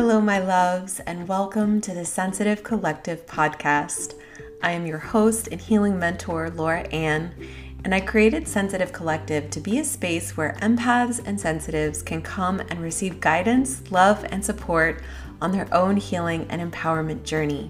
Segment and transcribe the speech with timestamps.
[0.00, 4.14] Hello, my loves, and welcome to the Sensitive Collective podcast.
[4.62, 7.34] I am your host and healing mentor, Laura Ann,
[7.82, 12.60] and I created Sensitive Collective to be a space where empaths and sensitives can come
[12.60, 15.02] and receive guidance, love, and support
[15.42, 17.68] on their own healing and empowerment journey.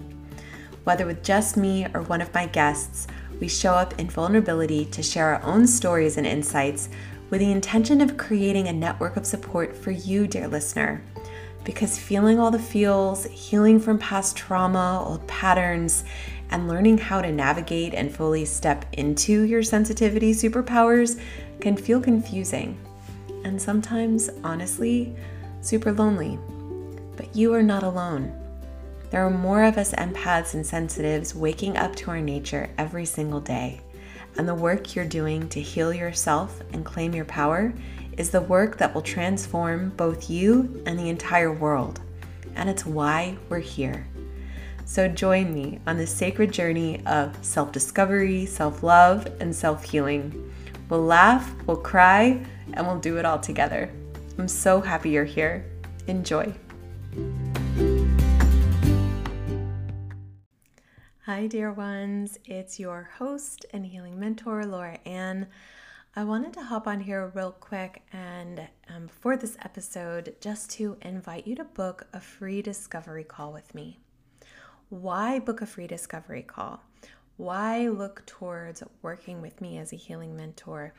[0.83, 3.07] Whether with just me or one of my guests,
[3.39, 6.89] we show up in vulnerability to share our own stories and insights
[7.31, 11.01] with the intention of creating a network of support for you, dear listener.
[11.63, 16.03] Because feeling all the feels, healing from past trauma, old patterns,
[16.51, 21.19] and learning how to navigate and fully step into your sensitivity superpowers
[21.59, 22.77] can feel confusing
[23.43, 25.15] and sometimes, honestly,
[25.61, 26.37] super lonely.
[27.15, 28.33] But you are not alone.
[29.11, 33.41] There are more of us empaths and sensitives waking up to our nature every single
[33.41, 33.81] day.
[34.37, 37.73] And the work you're doing to heal yourself and claim your power
[38.19, 42.01] is the work that will transform both you and the entire world.
[42.53, 44.05] And it's why we're here.
[44.83, 50.51] So join me on this sacred journey of self discovery, self love, and self healing.
[50.89, 53.89] We'll laugh, we'll cry, and we'll do it all together.
[54.37, 55.65] I'm so happy you're here.
[56.07, 56.53] Enjoy.
[61.25, 62.37] Hi, dear ones.
[62.43, 65.47] It's your host and healing mentor, Laura Ann.
[66.19, 70.97] I wanted to hop on here real quick and um, for this episode, just to
[71.01, 74.01] invite you to book a free discovery call with me.
[74.89, 76.83] Why book a free discovery call?
[77.37, 80.93] Why look towards working with me as a healing mentor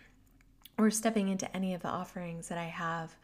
[0.79, 3.15] or stepping into any of the offerings that I have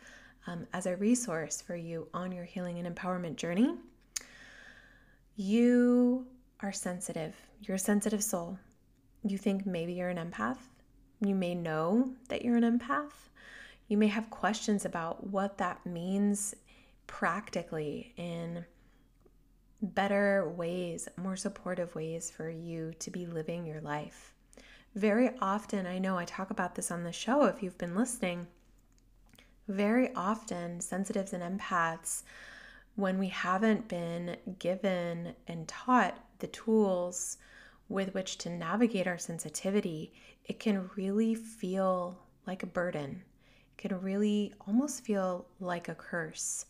[0.47, 3.75] um, as a resource for you on your healing and empowerment journey?
[5.37, 6.27] You
[6.61, 7.35] are sensitive.
[7.63, 8.59] You're a sensitive soul.
[9.27, 10.59] You think maybe you're an empath.
[11.21, 13.31] You may know that you're an empath.
[13.89, 16.55] You may have questions about what that means
[17.07, 18.65] practically in
[19.81, 24.35] better ways, more supportive ways for you to be living your life.
[24.95, 28.47] Very often, I know I talk about this on the show if you've been listening.
[29.69, 32.23] Very often, sensitives and empaths,
[32.95, 37.37] when we haven't been given and taught the tools
[37.89, 40.13] with which to navigate our sensitivity,
[40.47, 43.23] it can really feel like a burden.
[43.77, 46.67] It can really almost feel like a curse.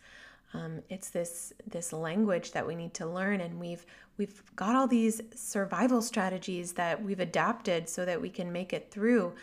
[0.55, 3.85] Um, it's this this language that we need to learn, and we've
[4.17, 8.91] we've got all these survival strategies that we've adapted so that we can make it
[8.91, 9.35] through.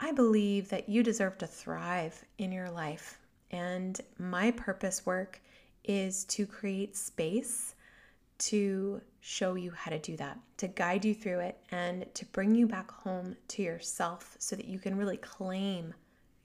[0.00, 3.18] I believe that you deserve to thrive in your life,
[3.50, 5.40] and my purpose work
[5.84, 7.75] is to create space
[8.38, 12.54] to show you how to do that, to guide you through it, and to bring
[12.54, 15.94] you back home to yourself so that you can really claim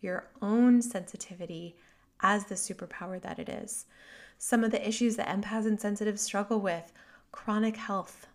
[0.02, 1.75] your own sensitivity
[2.22, 3.85] as the superpower that it is.
[4.38, 6.91] Some of the issues that empaths and sensitives struggle with
[7.31, 8.28] chronic health.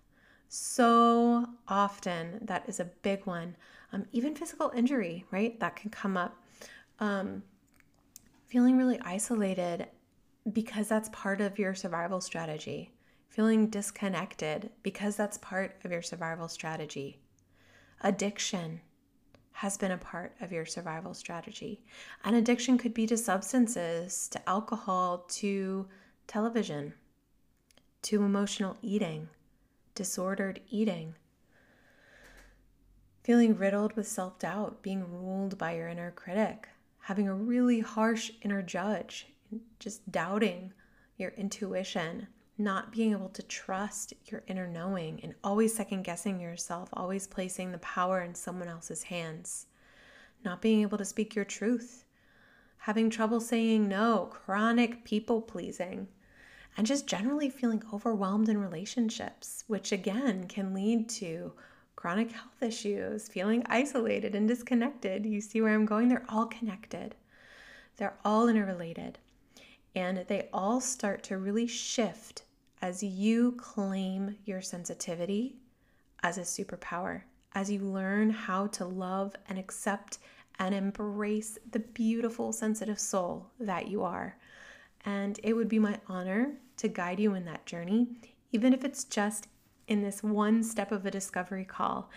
[0.48, 3.56] So often, that is a big one.
[3.92, 5.58] Um, even physical injury, right?
[5.58, 6.36] That can come up.
[7.00, 7.42] Um,
[8.46, 9.88] feeling really isolated
[10.52, 12.92] because that's part of your survival strategy
[13.28, 17.20] feeling disconnected because that's part of your survival strategy.
[18.00, 18.80] Addiction
[19.52, 21.82] has been a part of your survival strategy.
[22.24, 25.86] An addiction could be to substances, to alcohol, to
[26.26, 26.92] television,
[28.02, 29.28] to emotional eating,
[29.94, 31.14] disordered eating.
[33.24, 36.68] Feeling riddled with self doubt, being ruled by your inner critic,
[37.00, 39.26] having a really harsh inner judge,
[39.78, 40.72] just doubting
[41.16, 42.28] your intuition,
[42.58, 47.70] not being able to trust your inner knowing and always second guessing yourself, always placing
[47.70, 49.66] the power in someone else's hands,
[50.44, 52.04] not being able to speak your truth,
[52.78, 56.08] having trouble saying no, chronic people pleasing,
[56.78, 61.52] and just generally feeling overwhelmed in relationships, which again can lead to
[61.94, 65.26] chronic health issues, feeling isolated and disconnected.
[65.26, 66.08] You see where I'm going?
[66.08, 67.14] They're all connected,
[67.96, 69.18] they're all interrelated.
[69.94, 72.42] And they all start to really shift
[72.82, 75.56] as you claim your sensitivity
[76.22, 77.22] as a superpower,
[77.54, 80.18] as you learn how to love and accept
[80.58, 84.36] and embrace the beautiful, sensitive soul that you are.
[85.04, 88.08] And it would be my honor to guide you in that journey,
[88.52, 89.48] even if it's just
[89.88, 92.10] in this one step of a discovery call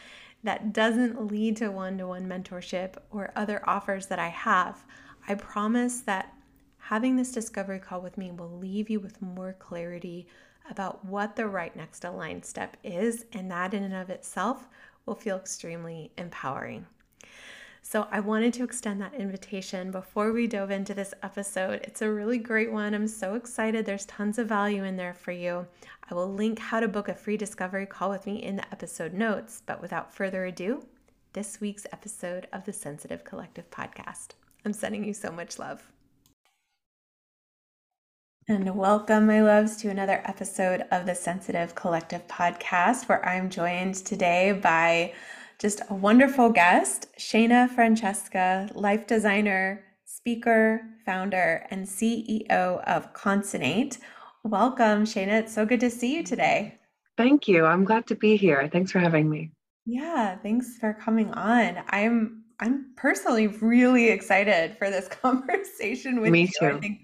[0.43, 4.83] that doesn't lead to one to one mentorship or other offers that I have.
[5.27, 6.33] I promise that
[6.77, 10.27] having this discovery call with me will leave you with more clarity
[10.69, 14.67] about what the right next aligned step is, and that in and of itself
[15.05, 16.85] will feel extremely empowering.
[17.81, 21.81] So I wanted to extend that invitation before we dove into this episode.
[21.83, 22.93] It's a really great one.
[22.93, 23.85] I'm so excited.
[23.85, 25.65] There's tons of value in there for you.
[26.09, 29.13] I will link how to book a free discovery call with me in the episode
[29.13, 29.63] notes.
[29.65, 30.85] But without further ado,
[31.33, 34.29] this week's episode of the Sensitive Collective podcast.
[34.65, 35.91] I'm sending you so much love.
[38.49, 43.93] And welcome, my loves, to another episode of the Sensitive Collective podcast, where I'm joined
[43.93, 45.13] today by
[45.59, 52.49] just a wonderful guest, Shana Francesca, life designer, speaker, founder, and CEO
[52.87, 53.99] of Concinnate.
[54.43, 55.41] Welcome, Shana.
[55.41, 56.79] It's so good to see you today.
[57.17, 57.65] Thank you.
[57.65, 58.67] I'm glad to be here.
[58.73, 59.51] Thanks for having me.
[59.85, 61.83] Yeah, thanks for coming on.
[61.89, 66.47] I'm I'm personally really excited for this conversation with me you.
[66.59, 66.65] too.
[66.65, 67.01] I think,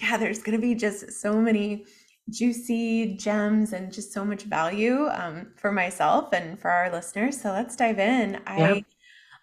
[0.00, 1.84] yeah, there's going to be just so many
[2.30, 7.40] juicy gems and just so much value um, for myself and for our listeners.
[7.40, 8.40] So let's dive in.
[8.46, 8.84] I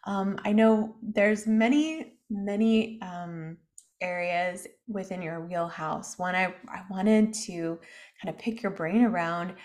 [0.06, 3.58] um, I know there's many many um,
[4.02, 6.18] areas within your wheelhouse.
[6.18, 7.80] One I I wanted to
[8.22, 9.56] kind of pick your brain around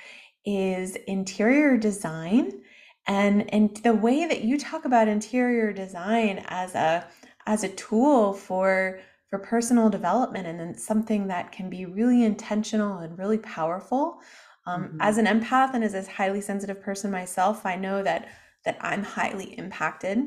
[0.47, 2.63] is interior design
[3.07, 7.07] and and the way that you talk about interior design as a
[7.47, 12.99] as a tool for for personal development and then something that can be really intentional
[12.99, 14.21] and really powerful.
[14.67, 14.97] Um, mm-hmm.
[15.01, 18.29] As an empath and as a highly sensitive person myself, I know that
[18.65, 20.19] that I'm highly impacted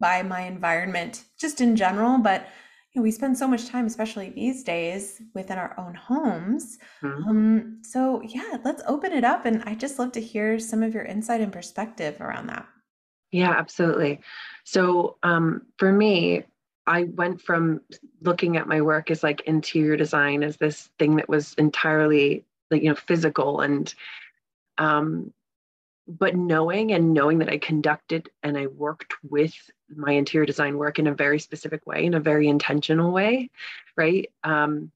[0.00, 2.46] by my environment just in general, but
[2.92, 6.78] you know, we spend so much time, especially these days, within our own homes.
[7.02, 7.28] Mm-hmm.
[7.28, 10.94] Um, so yeah, let's open it up, and I just love to hear some of
[10.94, 12.66] your insight and perspective around that.
[13.30, 14.20] Yeah, absolutely.
[14.64, 16.44] So um, for me,
[16.86, 17.80] I went from
[18.20, 22.82] looking at my work as like interior design as this thing that was entirely like
[22.82, 23.92] you know physical and
[24.78, 25.32] um
[26.06, 29.54] but knowing and knowing that I conducted and I worked with
[29.88, 33.50] my interior design work in a very specific way, in a very intentional way,
[33.96, 34.30] right?
[34.42, 34.90] Um,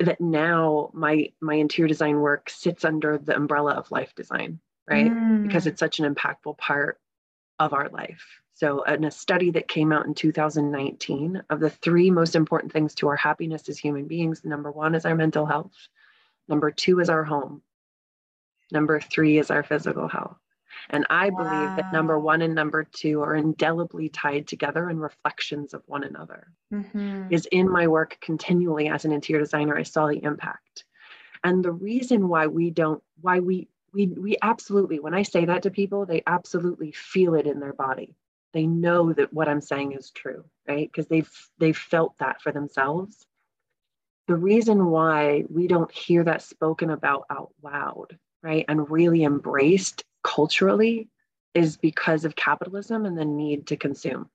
[0.00, 4.58] that now my my interior design work sits under the umbrella of life design,
[4.88, 5.12] right?
[5.12, 5.44] Mm.
[5.44, 6.98] Because it's such an impactful part
[7.58, 8.41] of our life.
[8.54, 12.94] So, in a study that came out in 2019, of the three most important things
[12.96, 15.72] to our happiness as human beings, number one is our mental health,
[16.48, 17.62] number two is our home,
[18.70, 20.36] number three is our physical health.
[20.90, 21.38] And I wow.
[21.38, 26.04] believe that number one and number two are indelibly tied together and reflections of one
[26.04, 26.48] another.
[26.72, 27.28] Mm-hmm.
[27.30, 30.84] Is in my work continually as an interior designer, I saw the impact.
[31.44, 35.62] And the reason why we don't, why we, we, we absolutely, when I say that
[35.64, 38.14] to people, they absolutely feel it in their body
[38.52, 40.90] they know that what i'm saying is true right?
[40.90, 43.26] Because they've they've felt that for themselves.
[44.28, 50.04] The reason why we don't hear that spoken about out loud right and really embraced
[50.24, 51.08] culturally
[51.54, 54.30] is because of capitalism and the need to consume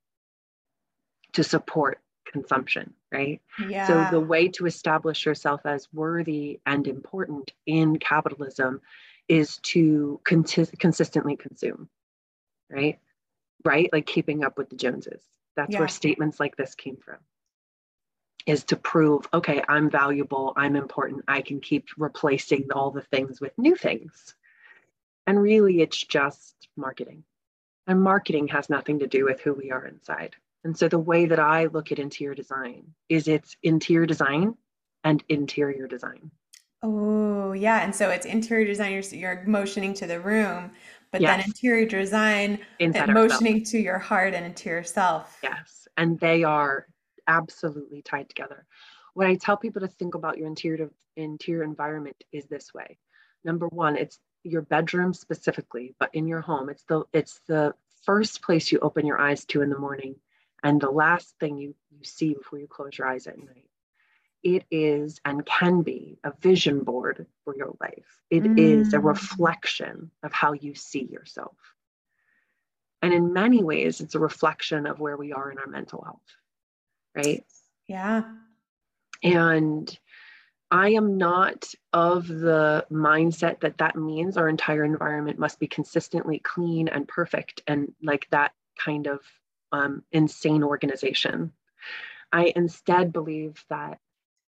[1.34, 2.00] to support
[2.32, 3.42] consumption right?
[3.68, 3.88] Yeah.
[3.88, 8.82] so the way to establish yourself as worthy and important in capitalism
[9.30, 11.90] is to consistently consume
[12.70, 13.00] right
[13.64, 13.90] right?
[13.92, 15.22] Like keeping up with the Joneses.
[15.56, 15.80] That's yeah.
[15.80, 17.18] where statements like this came from.
[18.46, 23.42] Is to prove, okay, I'm valuable, I'm important, I can keep replacing all the things
[23.42, 24.36] with new things.
[25.26, 27.24] And really, it's just marketing.
[27.88, 30.36] And marketing has nothing to do with who we are inside.
[30.64, 34.56] And so the way that I look at interior design is it's interior design
[35.04, 36.32] and interior design.
[36.84, 37.84] Oh, yeah.
[37.84, 40.72] And so it's interior design, you're, you're motioning to the room,
[41.12, 41.38] but yes.
[41.38, 46.88] then interior design Inside motioning to your heart and into yourself yes and they are
[47.28, 48.66] absolutely tied together.
[49.14, 52.98] What i tell people to think about your interior interior environment is this way.
[53.44, 57.74] Number one it's your bedroom specifically but in your home it's the it's the
[58.04, 60.16] first place you open your eyes to in the morning
[60.64, 63.67] and the last thing you, you see before you close your eyes at night
[64.48, 68.22] it is and can be a vision board for your life.
[68.30, 68.58] It mm.
[68.58, 71.58] is a reflection of how you see yourself.
[73.02, 76.22] And in many ways, it's a reflection of where we are in our mental health,
[77.14, 77.44] right?
[77.90, 78.24] Yeah.
[79.22, 80.00] And
[80.72, 86.40] I am not of the mindset that that means our entire environment must be consistently
[86.40, 89.20] clean and perfect and like that kind of
[89.74, 91.52] um, insane organization.
[92.32, 94.00] I instead believe that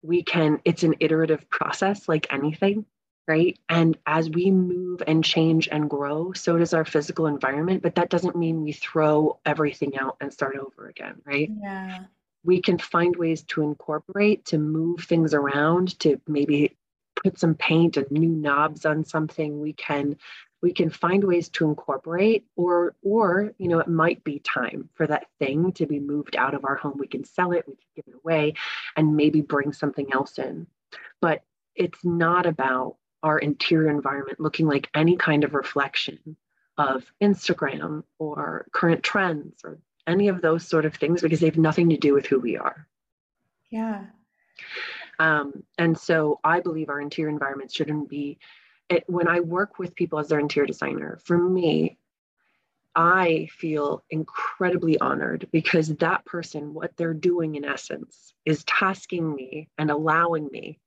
[0.03, 2.85] we can, it's an iterative process like anything,
[3.27, 3.57] right?
[3.69, 7.81] And as we move and change and grow, so does our physical environment.
[7.81, 11.49] But that doesn't mean we throw everything out and start over again, right?
[11.61, 11.99] Yeah.
[12.43, 16.75] We can find ways to incorporate, to move things around, to maybe
[17.23, 19.61] put some paint and new knobs on something.
[19.61, 20.17] We can
[20.63, 25.05] we can find ways to incorporate or or you know it might be time for
[25.05, 27.85] that thing to be moved out of our home we can sell it we can
[27.97, 28.53] give it away
[28.95, 30.65] and maybe bring something else in
[31.21, 31.43] but
[31.75, 36.35] it's not about our interior environment looking like any kind of reflection
[36.77, 41.57] of Instagram or current trends or any of those sort of things because they have
[41.57, 42.87] nothing to do with who we are.
[43.69, 44.05] Yeah.
[45.19, 48.39] Um, and so I believe our interior environment shouldn't be.
[48.89, 51.97] It, when I work with people as their interior designer, for me,
[52.95, 59.69] I feel incredibly honored because that person, what they're doing in essence, is tasking me
[59.77, 60.79] and allowing me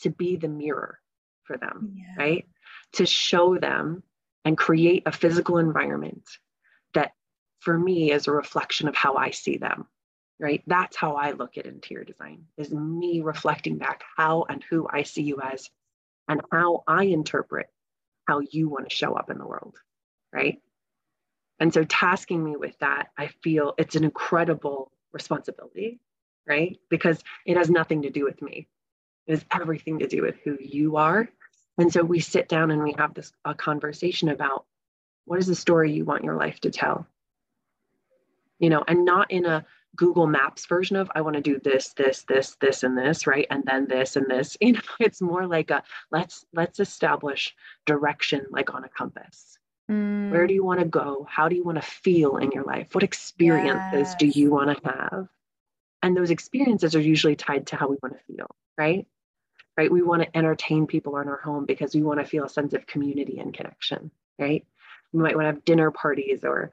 [0.00, 1.00] to be the mirror
[1.44, 2.22] for them, yeah.
[2.22, 2.48] right?
[2.94, 4.02] To show them
[4.44, 6.28] and create a physical environment
[6.92, 7.12] that
[7.60, 9.86] for me is a reflection of how I see them,
[10.38, 10.62] right?
[10.66, 15.02] That's how I look at interior design is me reflecting back how and who I
[15.02, 15.70] see you as
[16.28, 17.66] and how I interpret
[18.26, 19.76] how you want to show up in the world,
[20.32, 20.60] right?
[21.58, 26.00] And so tasking me with that, I feel it's an incredible responsibility,
[26.46, 26.78] right?
[26.90, 28.68] Because it has nothing to do with me.
[29.26, 31.28] It has everything to do with who you are
[31.78, 34.66] and so we sit down and we have this a conversation about
[35.24, 37.06] what is the story you want your life to tell?
[38.58, 39.64] You know, and not in a
[39.96, 43.46] Google Maps version of I want to do this, this, this, this, and this, right?
[43.50, 44.56] And then this and this.
[44.60, 47.54] You know, it's more like a let's let's establish
[47.86, 49.58] direction like on a compass.
[49.90, 50.30] Mm.
[50.30, 51.26] Where do you want to go?
[51.28, 52.88] How do you want to feel in your life?
[52.92, 54.14] What experiences yes.
[54.16, 55.28] do you want to have?
[56.02, 59.06] And those experiences are usually tied to how we want to feel, right?
[59.78, 59.92] right?
[59.92, 62.74] We want to entertain people in our home because we want to feel a sense
[62.74, 64.66] of community and connection, right?
[65.12, 66.72] We might want to have dinner parties or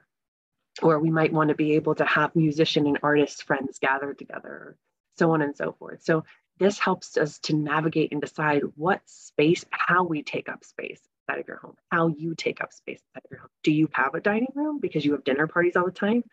[0.82, 4.76] or we might want to be able to have musician and artist friends gathered together,
[5.16, 6.02] so on and so forth.
[6.02, 6.24] So
[6.58, 11.40] this helps us to navigate and decide what space, how we take up space inside
[11.40, 13.50] of your home, how you take up space inside of your home.
[13.62, 16.24] Do you have a dining room because you have dinner parties all the time?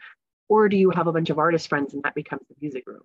[0.49, 3.03] Or do you have a bunch of artist friends and that becomes the music room?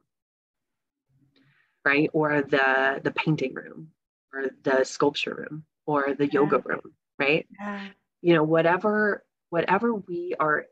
[1.89, 2.11] right?
[2.13, 3.89] Or the the painting room,
[4.33, 6.33] or the sculpture room, or the yeah.
[6.33, 7.47] yoga room, right?
[7.59, 7.87] Yeah.
[8.21, 10.67] You know, whatever whatever we are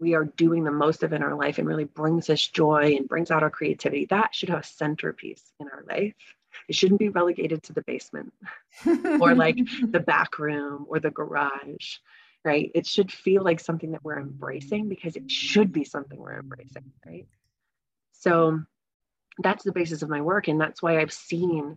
[0.00, 3.08] we are doing the most of in our life and really brings us joy and
[3.08, 6.14] brings out our creativity, that should have a centerpiece in our life.
[6.68, 8.32] It shouldn't be relegated to the basement
[9.20, 11.98] or like the back room or the garage,
[12.44, 12.70] right?
[12.74, 16.92] It should feel like something that we're embracing because it should be something we're embracing,
[17.06, 17.26] right?
[18.12, 18.60] So
[19.42, 21.76] that's the basis of my work and that's why i've seen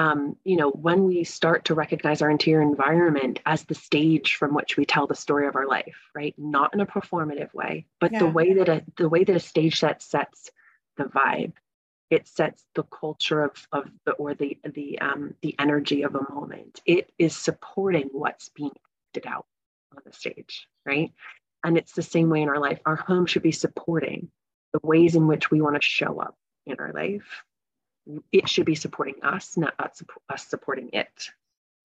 [0.00, 4.54] um, you know when we start to recognize our interior environment as the stage from
[4.54, 6.34] which we tell the story of our life right?
[6.38, 8.20] Not in a performative way but yeah.
[8.20, 10.50] the way that a the way that a stage set sets
[10.96, 11.52] the vibe.
[12.10, 16.32] It sets the culture of, of the or the the um, the energy of a
[16.32, 16.80] moment.
[16.84, 18.72] It is supporting what's being
[19.06, 19.46] acted out
[19.96, 21.12] on the stage right?
[21.62, 22.80] And it's the same way in our life.
[22.86, 24.30] Our home should be supporting
[24.72, 27.42] the ways in which we want to show up in our life,
[28.32, 31.30] it should be supporting us, not us supporting it,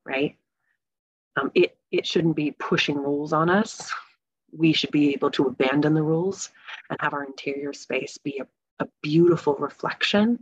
[0.05, 0.37] right?
[1.39, 3.91] Um, it it shouldn't be pushing rules on us.
[4.51, 6.49] We should be able to abandon the rules
[6.89, 10.39] and have our interior space be a, a beautiful reflection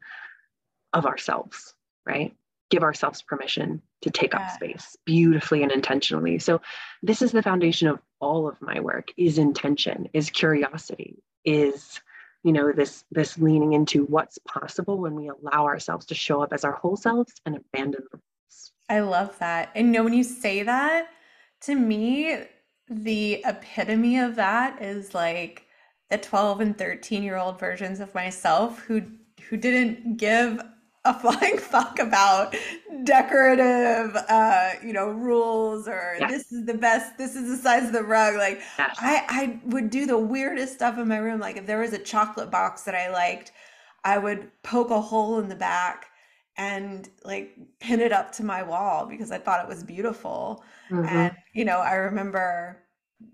[0.93, 1.73] of ourselves,
[2.05, 2.35] right?
[2.69, 4.41] Give ourselves permission to take yeah.
[4.41, 6.39] up space beautifully and intentionally.
[6.39, 6.61] So
[7.01, 11.99] this is the foundation of all of my work is intention, is curiosity, is
[12.43, 16.53] you know this this leaning into what's possible when we allow ourselves to show up
[16.53, 19.71] as our whole selves and abandon the rules i love that.
[19.75, 21.09] And know when you say that
[21.61, 22.37] to me
[22.89, 25.65] the epitome of that is like
[26.09, 29.03] the 12 and 13 year old versions of myself who
[29.49, 30.61] who didn't give
[31.05, 32.55] a flying fuck about
[33.03, 36.31] decorative uh you know rules or yes.
[36.31, 38.95] this is the best this is the size of the rug like yes.
[38.99, 41.99] i i would do the weirdest stuff in my room like if there was a
[41.99, 43.51] chocolate box that i liked
[44.05, 46.07] i would poke a hole in the back
[46.55, 51.05] and like pin it up to my wall because i thought it was beautiful mm-hmm.
[51.05, 52.82] and you know i remember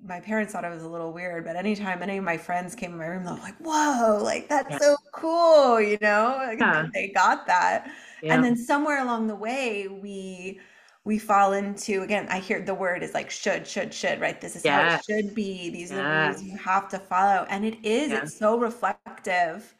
[0.03, 2.91] my parents thought I was a little weird, but anytime any of my friends came
[2.91, 4.77] in my room, they're like, whoa, like that's yeah.
[4.79, 6.35] so cool, you know?
[6.37, 6.87] Like, yeah.
[6.93, 7.89] They got that.
[8.21, 8.35] Yeah.
[8.35, 10.59] And then somewhere along the way, we
[11.05, 14.39] we fall into again, I hear the word is like should, should, should, right?
[14.39, 15.69] This is how it should be.
[15.69, 17.45] These are the rules you have to follow.
[17.49, 19.73] And it is, it's so reflective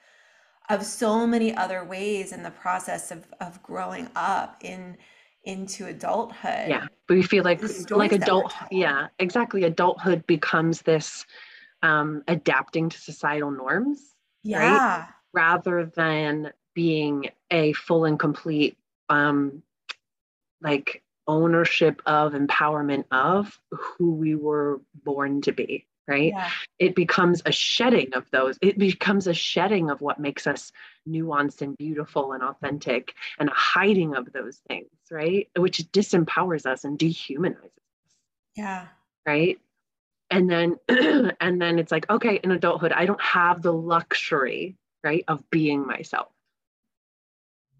[0.69, 4.97] of so many other ways in the process of of growing up in
[5.43, 6.69] into adulthood.
[6.69, 6.87] Yeah.
[7.09, 9.63] But we feel like like adult yeah, exactly.
[9.63, 11.25] Adulthood becomes this
[11.81, 14.13] um adapting to societal norms.
[14.43, 14.59] Yeah.
[14.59, 15.07] Right?
[15.33, 18.77] Rather than being a full and complete
[19.09, 19.63] um
[20.61, 26.33] like ownership of, empowerment of who we were born to be, right?
[26.35, 26.49] Yeah.
[26.79, 28.57] It becomes a shedding of those.
[28.61, 30.71] It becomes a shedding of what makes us
[31.07, 35.47] nuanced and beautiful and authentic and a hiding of those things, right?
[35.55, 38.15] Which disempowers us and dehumanizes us.
[38.55, 38.87] Yeah.
[39.25, 39.59] Right.
[40.31, 40.77] And then
[41.39, 45.85] and then it's like, okay, in adulthood, I don't have the luxury, right, of being
[45.85, 46.29] myself.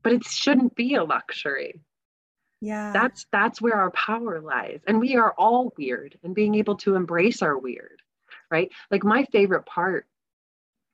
[0.03, 1.81] But it shouldn't be a luxury
[2.61, 6.75] yeah that's that's where our power lies and we are all weird and being able
[6.75, 8.01] to embrace our weird
[8.51, 10.05] right like my favorite part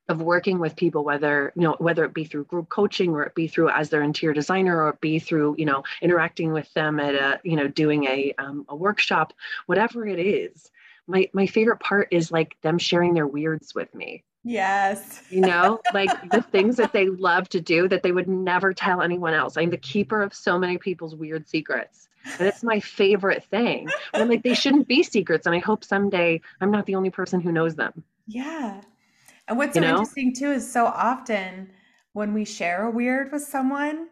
[0.08, 3.34] of working with people whether you know whether it be through group coaching or it
[3.34, 7.00] be through as their interior designer or it be through you know interacting with them
[7.00, 9.32] at a you know doing a um, a workshop
[9.66, 10.70] whatever it is
[11.06, 15.22] my my favorite part is like them sharing their weirds with me Yes.
[15.28, 19.02] you know, like the things that they love to do that they would never tell
[19.02, 19.56] anyone else.
[19.56, 22.05] I'm the keeper of so many people's weird secrets.
[22.40, 23.88] It's my favorite thing.
[24.12, 25.46] And I'm like, they shouldn't be secrets.
[25.46, 28.02] And I hope someday I'm not the only person who knows them.
[28.26, 28.80] Yeah.
[29.48, 29.92] And what's so you know?
[29.92, 31.70] interesting too is so often
[32.12, 34.08] when we share a weird with someone,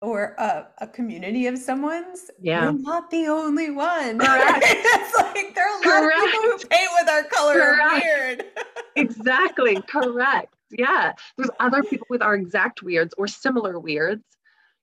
[0.00, 2.70] or a, a community of someone's, yeah.
[2.70, 4.18] we're not the only one.
[4.18, 4.64] Correct.
[4.64, 6.24] it's like there are a lot Correct.
[6.24, 8.04] of people who paint with our color Correct.
[8.04, 8.44] weird.
[8.96, 9.80] exactly.
[9.82, 10.54] Correct.
[10.70, 11.12] Yeah.
[11.36, 14.22] There's other people with our exact weirds or similar weirds,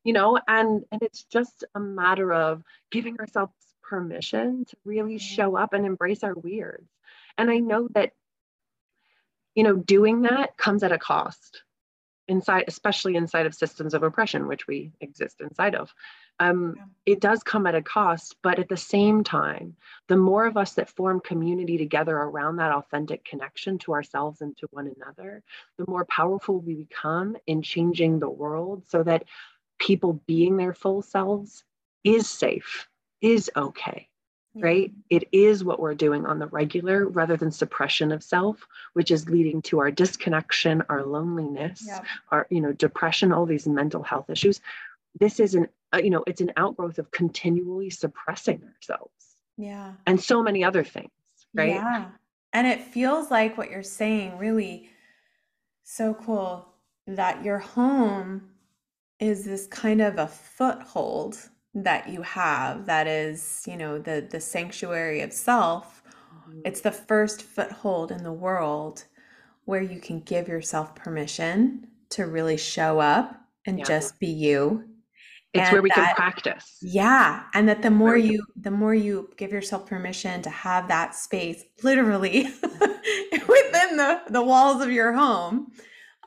[0.05, 3.51] you know, and and it's just a matter of giving ourselves
[3.83, 6.89] permission to really show up and embrace our weirds.
[7.37, 8.13] And I know that,
[9.55, 11.63] you know, doing that comes at a cost
[12.27, 15.93] inside, especially inside of systems of oppression, which we exist inside of.
[16.39, 16.75] Um.
[17.05, 19.75] It does come at a cost, but at the same time,
[20.07, 24.57] the more of us that form community together around that authentic connection to ourselves and
[24.57, 25.43] to one another,
[25.77, 29.23] the more powerful we become in changing the world so that
[29.79, 31.63] people being their full selves
[32.03, 32.87] is safe,
[33.21, 34.09] is okay
[34.55, 34.91] right?
[35.09, 39.29] It is what we're doing on the regular rather than suppression of self, which is
[39.29, 41.87] leading to our disconnection, our loneliness,
[42.29, 44.61] our, you know, depression, all these mental health issues.
[45.19, 49.11] This is an, uh, you know, it's an outgrowth of continually suppressing ourselves.
[49.57, 49.93] Yeah.
[50.05, 51.11] And so many other things,
[51.53, 51.75] right?
[51.75, 52.05] Yeah.
[52.53, 54.89] And it feels like what you're saying really
[55.83, 56.67] so cool
[57.07, 58.49] that your home
[59.19, 61.37] is this kind of a foothold
[61.73, 66.01] that you have that is you know the the sanctuary of self
[66.33, 66.59] mm-hmm.
[66.63, 69.03] it's the first foothold in the world
[69.65, 73.85] where you can give yourself permission to really show up and yeah.
[73.85, 74.85] just be you
[75.53, 78.95] it's and where we that, can practice yeah and that the more you the more
[78.95, 85.11] you give yourself permission to have that space literally within the the walls of your
[85.11, 85.71] home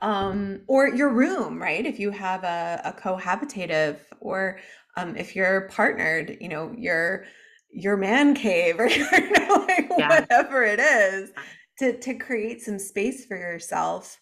[0.00, 4.58] um or your room right if you have a, a cohabitative or
[4.98, 7.24] um, if you're partnered, you know, your
[7.70, 10.08] your man cave or your, you know, like yeah.
[10.08, 11.30] whatever it is,
[11.78, 14.18] to to create some space for yourself,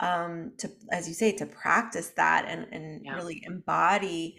[0.00, 3.14] um, to as you say, to practice that and and yeah.
[3.14, 4.36] really embody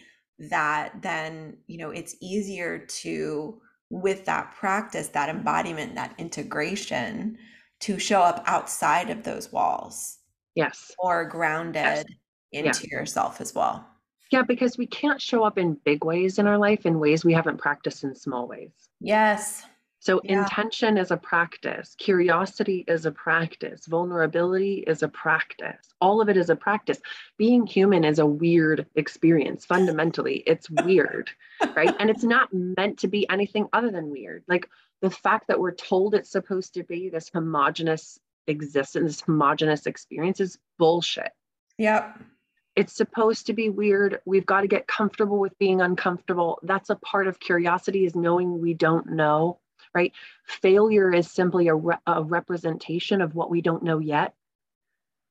[0.49, 1.01] that.
[1.01, 7.37] Then you know it's easier to with that practice, that embodiment, that integration,
[7.79, 10.18] to show up outside of those walls.
[10.59, 10.91] Yes.
[10.99, 12.05] Or grounded yes.
[12.51, 12.99] into yeah.
[12.99, 13.85] yourself as well.
[14.31, 17.33] Yeah, because we can't show up in big ways in our life in ways we
[17.33, 18.71] haven't practiced in small ways.
[18.99, 19.65] Yes.
[20.01, 20.43] So, yeah.
[20.43, 25.93] intention is a practice, curiosity is a practice, vulnerability is a practice.
[25.99, 26.99] All of it is a practice.
[27.37, 29.65] Being human is a weird experience.
[29.65, 31.31] Fundamentally, it's weird,
[31.75, 31.93] right?
[31.99, 34.43] And it's not meant to be anything other than weird.
[34.47, 34.69] Like
[35.01, 38.19] the fact that we're told it's supposed to be this homogenous
[38.49, 41.31] existence, this homogenous experience is bullshit.
[41.77, 42.19] Yep.
[42.75, 44.19] It's supposed to be weird.
[44.25, 46.59] We've got to get comfortable with being uncomfortable.
[46.63, 49.59] That's a part of curiosity is knowing we don't know,
[49.93, 50.13] right?
[50.45, 54.33] Failure is simply a, re- a representation of what we don't know yet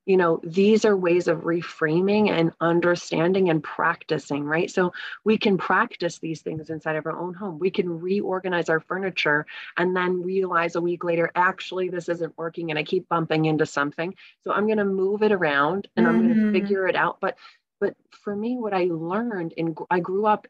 [0.08, 4.70] you know these are ways of reframing and understanding and practicing right?
[4.70, 4.92] So
[5.22, 7.58] we can practice these things inside of our own home.
[7.58, 9.44] We can reorganize our furniture
[9.76, 13.66] and then realize a week later actually this isn't working and i keep bumping into
[13.66, 14.14] something.
[14.44, 16.16] So i'm going to move it around and mm-hmm.
[16.16, 17.18] i'm going to figure it out.
[17.20, 17.36] But
[17.78, 20.46] but for me what i learned in i grew up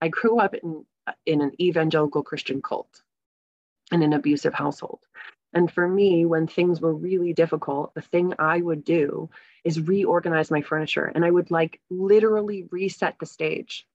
[0.00, 0.86] i grew up in
[1.26, 3.02] in an evangelical christian cult
[3.92, 5.00] in an abusive household
[5.52, 9.30] and for me, when things were really difficult, the thing I would do
[9.64, 13.86] is reorganize my furniture and I would like literally reset the stage.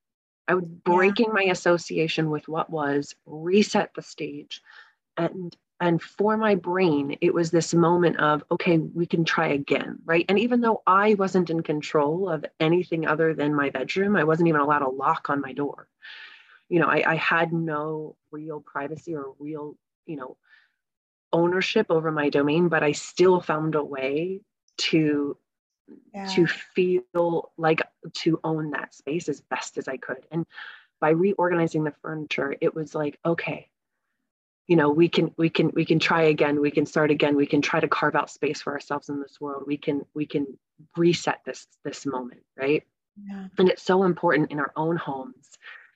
[0.48, 1.34] I would breaking yeah.
[1.34, 4.62] my association with what was, reset the stage.
[5.18, 10.00] And and for my brain, it was this moment of, okay, we can try again,
[10.06, 10.26] right?
[10.30, 14.48] And even though I wasn't in control of anything other than my bedroom, I wasn't
[14.48, 15.90] even allowed a lock on my door
[16.70, 20.38] you know, I, I had no real privacy or real, you know,
[21.36, 24.42] ownership over my domain, but I still found a way
[24.78, 25.38] to
[26.14, 26.28] yeah.
[26.28, 27.82] to feel like
[28.14, 30.26] to own that space as best as I could.
[30.32, 30.46] And
[31.02, 33.70] by reorganizing the furniture, it was like, okay,
[34.68, 37.46] you know, we can we can we can try again, we can start again, we
[37.46, 39.66] can try to carve out space for ourselves in this world.
[39.68, 40.58] We can we can
[40.96, 42.84] reset this this moment, right?
[43.22, 43.48] Yeah.
[43.58, 45.50] And it's so important in our own homes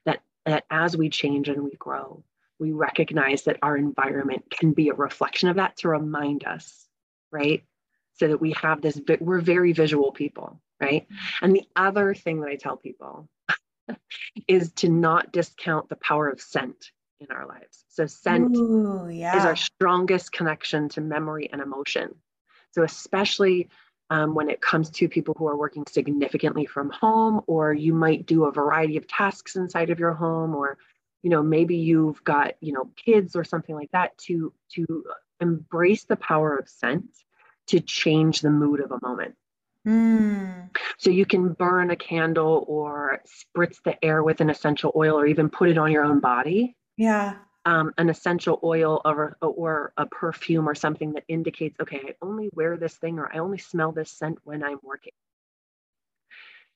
[0.06, 2.24] that that as we change and we grow,
[2.60, 6.88] we recognize that our environment can be a reflection of that to remind us,
[7.32, 7.64] right?
[8.16, 11.04] So that we have this, we're very visual people, right?
[11.04, 11.46] Mm-hmm.
[11.46, 13.30] And the other thing that I tell people
[14.48, 17.86] is to not discount the power of scent in our lives.
[17.90, 19.38] So, scent Ooh, yeah.
[19.38, 22.16] is our strongest connection to memory and emotion.
[22.72, 23.70] So, especially
[24.10, 28.26] um, when it comes to people who are working significantly from home, or you might
[28.26, 30.78] do a variety of tasks inside of your home, or
[31.22, 35.04] you know maybe you've got you know kids or something like that to to
[35.40, 37.06] embrace the power of scent
[37.68, 39.36] to change the mood of a moment.
[39.88, 40.70] Mm.
[40.98, 45.26] so you can burn a candle or spritz the air with an essential oil or
[45.26, 46.76] even put it on your own body.
[46.98, 47.36] Yeah.
[47.66, 52.50] Um, an essential oil or, or a perfume or something that indicates okay i only
[52.54, 55.12] wear this thing or i only smell this scent when i'm working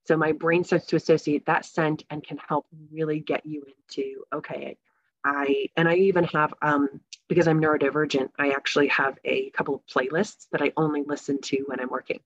[0.06, 4.24] so my brain starts to associate that scent and can help really get you into,
[4.34, 4.78] okay,
[5.24, 9.86] I, and I even have, um, because I'm neurodivergent, I actually have a couple of
[9.86, 12.20] playlists that I only listen to when I'm working.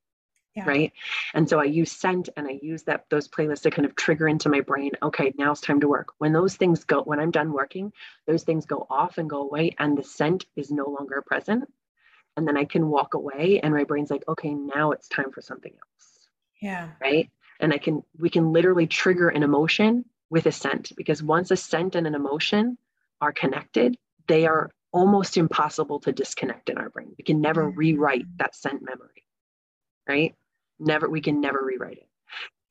[0.56, 0.66] Yeah.
[0.66, 0.94] Right.
[1.36, 4.28] And so I use scent and I use that those playlists to kind of trigger
[4.28, 6.08] into my brain, okay, now it's time to work.
[6.18, 7.94] When those things go, when I'm done working,
[8.26, 11.72] those things go off and go away and the scent is no longer present.
[12.36, 15.42] And then I can walk away and my brain's like, okay, now it's time for
[15.42, 16.28] something else.
[16.60, 16.90] Yeah.
[17.00, 21.52] Right and i can we can literally trigger an emotion with a scent because once
[21.52, 22.78] a scent and an emotion
[23.22, 27.14] are connected they are almost impossible to disconnect in our brain.
[27.18, 27.78] We can never mm-hmm.
[27.78, 29.24] rewrite that scent memory
[30.08, 30.36] right?
[30.80, 32.08] Never we can never rewrite it.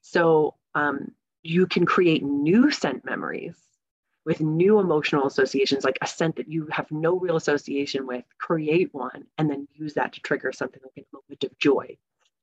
[0.01, 3.57] So um, you can create new scent memories
[4.25, 8.93] with new emotional associations like a scent that you have no real association with create
[8.93, 11.97] one and then use that to trigger something like a moment of joy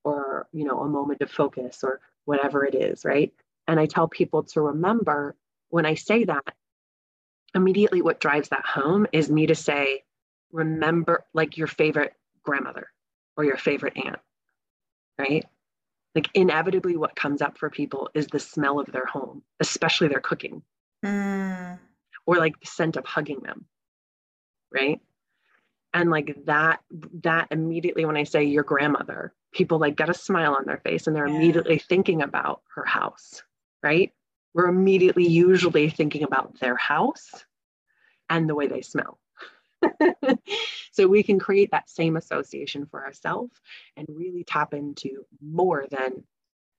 [0.04, 3.34] or you know a moment of focus or whatever it is, right?
[3.68, 5.36] And I tell people to remember
[5.70, 6.54] when I say that,
[7.56, 10.04] immediately what drives that home is me to say,
[10.52, 12.14] remember like your favorite
[12.44, 12.88] grandmother
[13.38, 14.20] or your favorite aunt,
[15.18, 15.46] right?
[16.16, 20.20] Like inevitably what comes up for people is the smell of their home, especially their
[20.20, 20.62] cooking.
[21.04, 21.80] Mm.
[22.26, 23.66] Or like the scent of hugging them,
[24.72, 25.02] right?
[25.94, 26.82] And like that,
[27.24, 31.08] that immediately when I say your grandmother, people like get a smile on their face
[31.08, 31.36] and they're yeah.
[31.36, 33.44] immediately thinking about her house,
[33.82, 34.12] right?
[34.54, 37.46] We're immediately usually thinking about their house
[38.30, 39.20] and the way they smell.
[40.92, 43.60] so we can create that same association for ourselves
[43.98, 46.24] and really tap into more than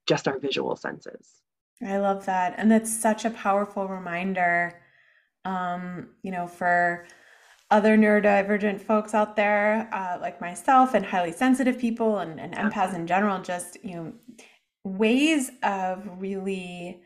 [0.07, 1.43] just our visual senses.
[1.85, 2.55] I love that.
[2.57, 4.81] And that's such a powerful reminder,
[5.45, 7.07] um, you know, for
[7.71, 12.95] other neurodivergent folks out there, uh, like myself, and highly sensitive people and, and empaths
[12.95, 14.13] in general, just you know,
[14.85, 17.01] ways of really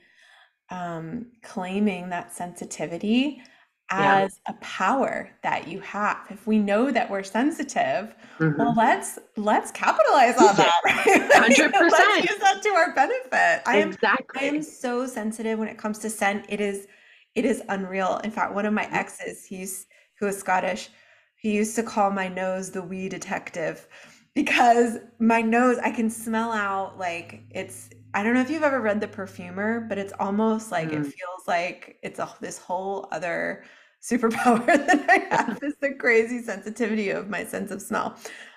[0.71, 3.43] um, claiming that sensitivity
[3.91, 4.55] as yeah.
[4.55, 6.19] a power that you have.
[6.29, 8.59] If we know that we're sensitive, mm-hmm.
[8.59, 10.73] well, let's let's capitalize on that.
[10.85, 11.73] Right?
[11.73, 12.31] percent.
[12.31, 13.63] Use that to our benefit.
[13.67, 14.41] I am exactly.
[14.41, 16.45] I am so sensitive when it comes to scent.
[16.49, 16.87] It is
[17.35, 18.21] it is unreal.
[18.25, 19.87] In fact, one of my exes, he's
[20.19, 20.91] who is Scottish,
[21.37, 23.87] he used to call my nose the wee detective
[24.35, 28.81] because my nose, I can smell out like it's, I don't know if you've ever
[28.81, 31.01] read The Perfumer, but it's almost like mm.
[31.01, 33.65] it feels like it's a, this whole other
[34.03, 38.17] superpower that I have is the crazy sensitivity of my sense of smell.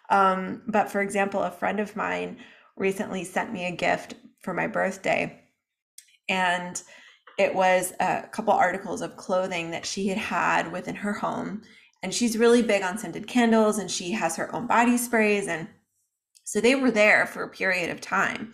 [0.10, 2.38] Um, but for example, a friend of mine
[2.76, 5.41] recently sent me a gift for my birthday.
[6.30, 6.82] And
[7.38, 11.62] it was a couple articles of clothing that she had had within her home.
[12.04, 15.67] And she's really big on scented candles and she has her own body sprays and
[16.44, 18.54] so they were there for a period of time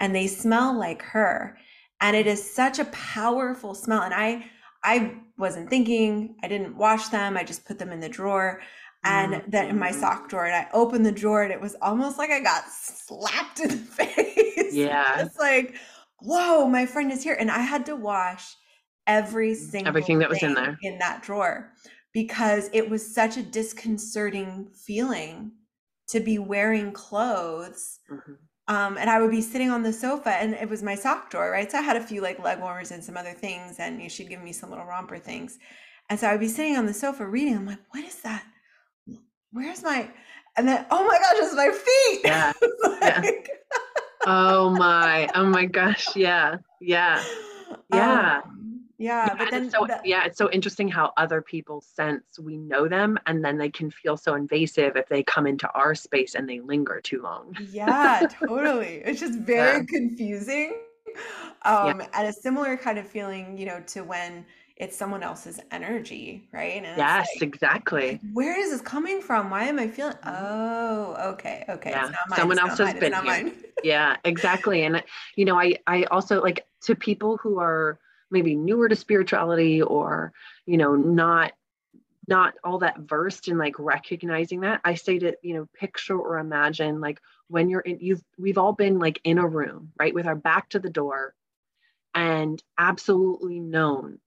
[0.00, 1.58] and they smell like her.
[2.00, 4.44] And it is such a powerful smell and i
[4.82, 8.60] i wasn't thinking i didn't wash them i just put them in the drawer.
[9.04, 9.50] And mm-hmm.
[9.50, 12.30] then in my sock drawer and i opened the drawer and it was almost like
[12.30, 14.74] i got slapped in the face.
[14.74, 15.20] Yeah.
[15.20, 15.76] It's like
[16.26, 17.36] whoa, my friend is here.
[17.38, 18.54] And I had to wash
[19.06, 21.72] every single everything that was in there in that drawer
[22.12, 25.52] because it was such a disconcerting feeling
[26.08, 28.32] to be wearing clothes mm-hmm.
[28.68, 31.52] Um, and I would be sitting on the sofa, and it was my sock drawer,
[31.52, 31.70] right?
[31.70, 34.42] So I had a few like leg warmers and some other things, and she'd give
[34.42, 35.58] me some little romper things.
[36.10, 37.56] And so I'd be sitting on the sofa reading.
[37.56, 38.44] I'm like, what is that?
[39.52, 40.10] Where's my?
[40.56, 42.20] And then, oh my gosh, it's my feet.
[42.24, 42.52] Yeah.
[43.00, 43.00] like...
[43.02, 43.78] yeah.
[44.26, 46.14] oh my, oh my gosh.
[46.16, 46.56] Yeah.
[46.80, 47.22] Yeah.
[47.92, 48.40] Yeah.
[48.44, 48.56] Um,
[48.98, 52.38] yeah, yeah, but then it's so the, yeah, it's so interesting how other people sense
[52.40, 55.94] we know them, and then they can feel so invasive if they come into our
[55.94, 57.54] space and they linger too long.
[57.70, 59.02] yeah, totally.
[59.04, 59.84] It's just very yeah.
[59.86, 60.80] confusing,
[61.66, 62.06] um, yeah.
[62.14, 66.84] and a similar kind of feeling, you know, to when it's someone else's energy, right?
[66.84, 68.20] And yes, like, exactly.
[68.32, 69.50] Where is this coming from?
[69.50, 70.14] Why am I feeling?
[70.14, 70.44] Mm-hmm.
[70.44, 71.90] Oh, okay, okay.
[71.90, 73.52] Yeah, someone else has been here.
[73.82, 74.84] yeah, exactly.
[74.84, 75.02] And
[75.34, 77.98] you know, I I also like to people who are
[78.30, 80.32] maybe newer to spirituality or
[80.66, 81.52] you know not
[82.28, 86.38] not all that versed in like recognizing that i say to you know picture or
[86.38, 90.26] imagine like when you're in you've we've all been like in a room right with
[90.26, 91.34] our back to the door
[92.14, 94.18] and absolutely known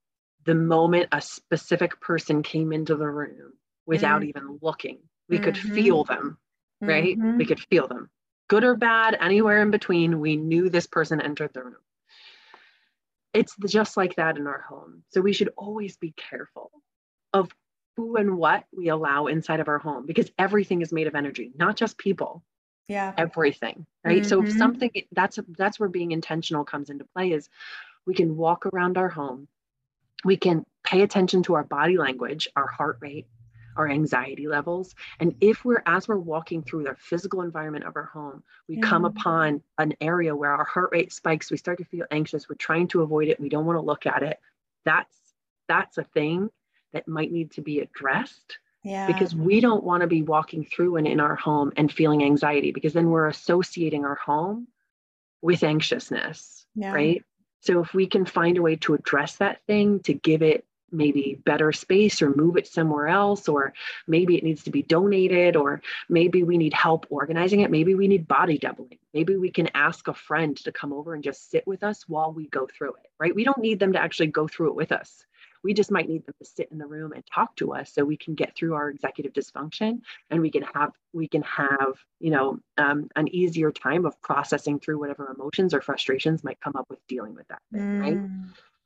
[0.45, 3.54] the moment a specific person came into the room
[3.86, 4.30] without mm-hmm.
[4.30, 5.45] even looking we mm-hmm.
[5.45, 6.38] could feel them
[6.82, 7.38] right mm-hmm.
[7.38, 8.10] we could feel them
[8.47, 11.75] good or bad anywhere in between we knew this person entered the room
[13.34, 15.04] it's just like that in our home.
[15.10, 16.71] So we should always be careful
[17.34, 17.54] of
[17.95, 21.52] who and what we allow inside of our home because everything is made of energy,
[21.56, 22.43] not just people.
[22.88, 23.13] Yeah.
[23.17, 23.86] Everything.
[24.04, 24.21] Right.
[24.21, 24.30] Mm-hmm.
[24.30, 27.49] So if something that's that's where being intentional comes into play is
[28.08, 29.47] we can walk around our home.
[30.23, 33.27] We can pay attention to our body language, our heart rate,
[33.79, 34.93] our anxiety levels.
[35.19, 38.89] And if we're, as we're walking through the physical environment of our home, we mm-hmm.
[38.89, 42.55] come upon an area where our heart rate spikes, we start to feel anxious, we're
[42.55, 44.39] trying to avoid it, we don't want to look at it.
[44.86, 45.15] That's
[45.67, 46.49] that's a thing
[46.93, 48.58] that might need to be addressed.
[48.84, 49.08] Yeah.
[49.08, 52.71] Because we don't want to be walking through and in our home and feeling anxiety
[52.71, 54.67] because then we're associating our home
[55.41, 56.65] with anxiousness.
[56.75, 56.93] Yeah.
[56.93, 57.23] Right.
[57.61, 61.39] So if we can find a way to address that thing, to give it maybe
[61.45, 63.73] better space or move it somewhere else or
[64.07, 68.07] maybe it needs to be donated or maybe we need help organizing it maybe we
[68.07, 71.65] need body doubling maybe we can ask a friend to come over and just sit
[71.67, 73.35] with us while we go through it right?
[73.35, 75.25] We don't need them to actually go through it with us
[75.63, 78.03] we just might need them to sit in the room and talk to us so
[78.03, 82.31] we can get through our executive dysfunction and we can have we can have you
[82.31, 86.85] know um, an easier time of processing through whatever emotions or frustrations might come up
[86.89, 88.01] with dealing with that thing, mm.
[88.01, 88.17] right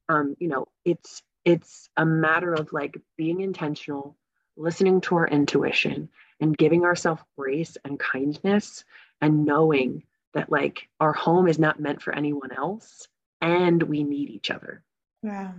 [0.09, 4.15] um, you know it's it's a matter of like being intentional,
[4.55, 6.09] listening to our intuition,
[6.39, 8.85] and giving ourselves grace and kindness,
[9.21, 13.07] and knowing that like our home is not meant for anyone else
[13.41, 14.83] and we need each other.
[15.21, 15.51] Yeah.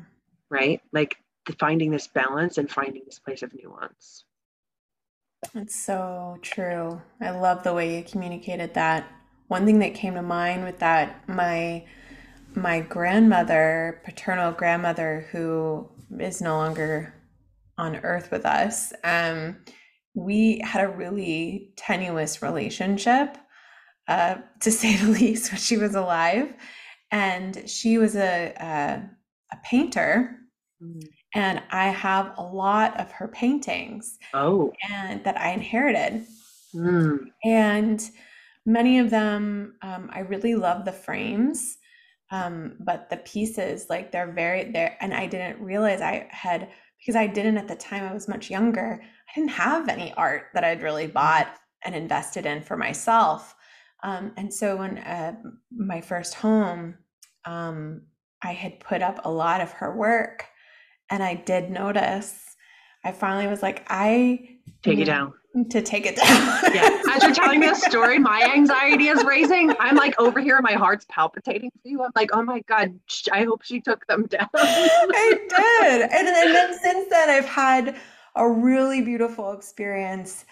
[0.55, 0.81] Right?
[0.93, 1.17] Like
[1.59, 4.25] finding this balance and finding this place of nuance.
[5.55, 7.03] It's so true.
[7.21, 9.11] I love the way you communicated that.
[9.49, 11.85] One thing that came to mind with that, my
[12.55, 15.91] my grandmother, paternal grandmother, who
[16.21, 17.13] is no longer
[17.77, 19.57] on earth with us, um,
[20.15, 23.37] we had a really tenuous relationship,
[24.07, 26.55] uh, to say the least, when she was alive.
[27.11, 29.11] And she was a, a,
[29.53, 30.39] a painter.
[30.85, 31.09] Mm.
[31.35, 34.19] And I have a lot of her paintings.
[34.33, 34.73] Oh.
[34.91, 36.27] And that I inherited.
[36.75, 37.19] Mm.
[37.45, 38.11] And
[38.67, 41.79] many of them, um, I really love the frames
[42.31, 46.69] um, but the pieces like they're very there and i didn't realize i had
[46.99, 50.47] because i didn't at the time i was much younger i didn't have any art
[50.55, 51.13] that i'd really mm-hmm.
[51.13, 53.55] bought and invested in for myself
[54.03, 55.35] um, and so when uh,
[55.71, 56.97] my first home
[57.45, 58.03] um,
[58.43, 60.47] i had put up a lot of her work
[61.11, 62.57] and i did notice
[63.05, 65.33] i finally was like i take it down
[65.71, 66.75] to take it down.
[66.75, 67.01] yeah.
[67.13, 69.73] As you're telling me a story, my anxiety is raising.
[69.79, 72.03] I'm like over here, my heart's palpitating for you.
[72.03, 72.99] I'm like, oh my God,
[73.33, 74.49] I hope she took them down.
[74.55, 76.03] I did.
[76.03, 77.97] And, and then since then, I've had
[78.35, 80.45] a really beautiful experience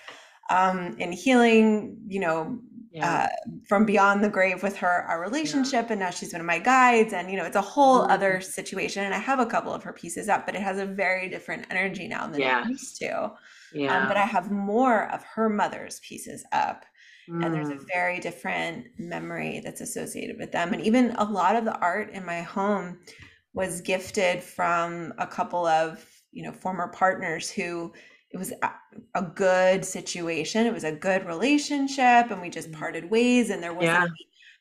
[0.51, 2.61] um, in healing, you know,
[2.93, 3.29] yeah.
[3.29, 5.87] uh, from beyond the grave with her, our relationship.
[5.87, 5.93] Yeah.
[5.93, 7.13] And now she's one of my guides.
[7.13, 8.11] And, you know, it's a whole mm-hmm.
[8.11, 9.05] other situation.
[9.05, 11.67] And I have a couple of her pieces up, but it has a very different
[11.71, 13.33] energy now than it used to.
[13.73, 13.97] Yeah.
[13.97, 16.85] Um, but I have more of her mother's pieces up.
[17.31, 17.47] Mm.
[17.47, 17.87] And there's a mm.
[17.93, 20.73] very different memory that's associated with them.
[20.73, 22.99] And even a lot of the art in my home
[23.55, 27.93] was gifted from a couple of, you know, former partners who
[28.33, 28.53] it was
[29.15, 30.67] a, good situation.
[30.67, 32.79] It was a good relationship and we just mm.
[32.79, 34.07] parted ways and there wasn't, yeah.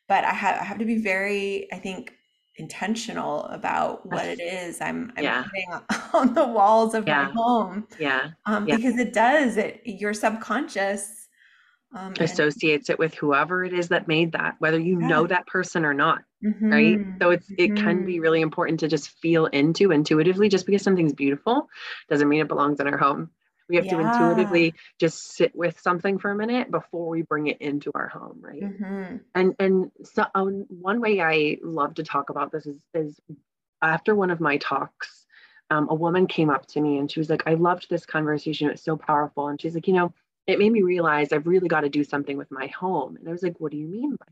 [0.07, 2.13] but I have, I have to be very, I think,
[2.57, 5.43] intentional about what it is I'm, I'm yeah.
[5.43, 7.23] putting on the walls of yeah.
[7.23, 7.87] my home.
[7.97, 8.31] Yeah.
[8.45, 8.75] Um, yeah.
[8.75, 11.21] Because it does, it your subconscious
[11.93, 15.45] um, associates and, it with whoever it is that made that whether you know that
[15.45, 16.71] person or not mm-hmm.
[16.71, 17.83] right so it's it mm-hmm.
[17.83, 18.21] can be mm-hmm.
[18.21, 21.67] really important to just feel into intuitively just because something's beautiful
[22.09, 23.29] doesn't mean it belongs in our home
[23.71, 23.97] we have yeah.
[23.97, 28.07] to intuitively just sit with something for a minute before we bring it into our
[28.07, 29.17] home right mm-hmm.
[29.33, 33.19] and and so um, one way i love to talk about this is is
[33.81, 35.25] after one of my talks
[35.69, 38.69] um, a woman came up to me and she was like i loved this conversation
[38.69, 40.13] It's so powerful and she's like you know
[40.47, 43.15] it made me realize I've really got to do something with my home.
[43.15, 44.25] And I was like, what do you mean by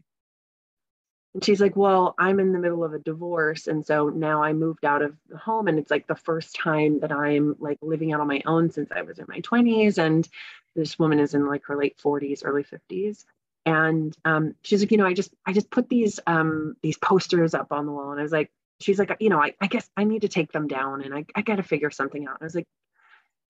[1.33, 3.67] and she's like, Well, I'm in the middle of a divorce.
[3.67, 5.67] And so now I moved out of the home.
[5.67, 8.91] And it's like the first time that I'm like living out on my own since
[8.91, 9.97] I was in my 20s.
[9.97, 10.27] And
[10.75, 13.25] this woman is in like her late 40s, early 50s.
[13.65, 17.53] And um, she's like, you know, I just I just put these um these posters
[17.53, 18.11] up on the wall.
[18.11, 20.51] And I was like, she's like, you know, I, I guess I need to take
[20.51, 22.35] them down and I, I gotta figure something out.
[22.35, 22.67] And I was like,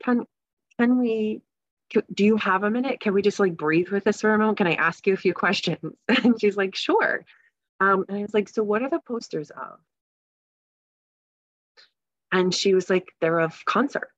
[0.04, 0.26] can
[0.78, 1.42] can we
[2.14, 3.00] do you have a minute?
[3.00, 4.58] Can we just like breathe with this for a moment?
[4.58, 5.96] Can I ask you a few questions?
[6.08, 7.26] And she's like, sure.
[7.80, 9.80] Um, and I was like, so what are the posters of?
[12.32, 14.12] And she was like, they're of concerts.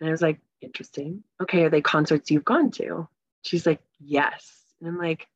[0.00, 1.22] And I was like, interesting.
[1.42, 3.08] Okay, are they concerts you've gone to?
[3.42, 4.52] She's like, yes.
[4.80, 5.26] And I'm like,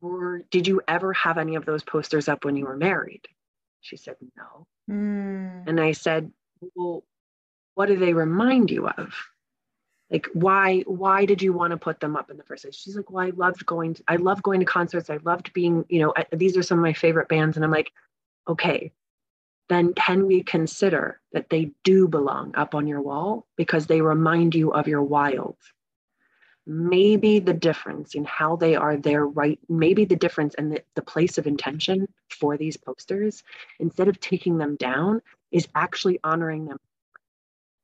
[0.00, 3.26] or did you ever have any of those posters up when you were married?
[3.80, 4.66] She said, no.
[4.90, 5.68] Mm.
[5.68, 6.30] And I said,
[6.74, 7.04] well,
[7.74, 9.14] what do they remind you of?
[10.12, 12.76] Like why why did you want to put them up in the first place?
[12.76, 15.08] She's like well i loved going to, i love going to concerts.
[15.08, 17.56] I loved being you know I, these are some of my favorite bands.
[17.56, 17.90] And i'm like
[18.46, 18.92] okay
[19.68, 24.54] then can we consider that they do belong up on your wall because they remind
[24.54, 25.56] you of your wild?
[26.66, 31.02] Maybe the difference in how they are there right maybe the difference in the, the
[31.02, 33.42] place of intention for these posters
[33.80, 36.78] instead of taking them down is actually honoring them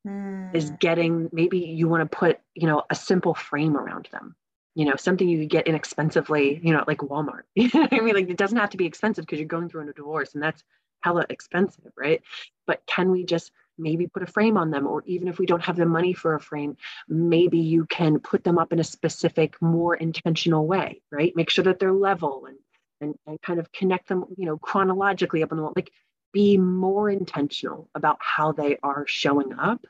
[0.08, 0.54] mm.
[0.54, 4.34] is getting maybe you want to put you know a simple frame around them.
[4.74, 7.42] You know something you could get inexpensively you know like walmart.
[7.58, 8.14] I mean?
[8.14, 10.62] Like it doesn't have to be expensive because you're going through a divorce and that's
[11.00, 12.22] hella expensive right?
[12.66, 15.62] But can we just maybe put a frame on them or even if we don't
[15.62, 16.76] have the money for a frame
[17.08, 21.34] maybe you can put them up in a specific more intentional way right?
[21.36, 22.56] Make sure that they're level and
[23.00, 25.72] and, and kind of connect them you know chronologically up on the wall.
[25.76, 25.92] Like
[26.32, 29.86] be more intentional about how they are showing up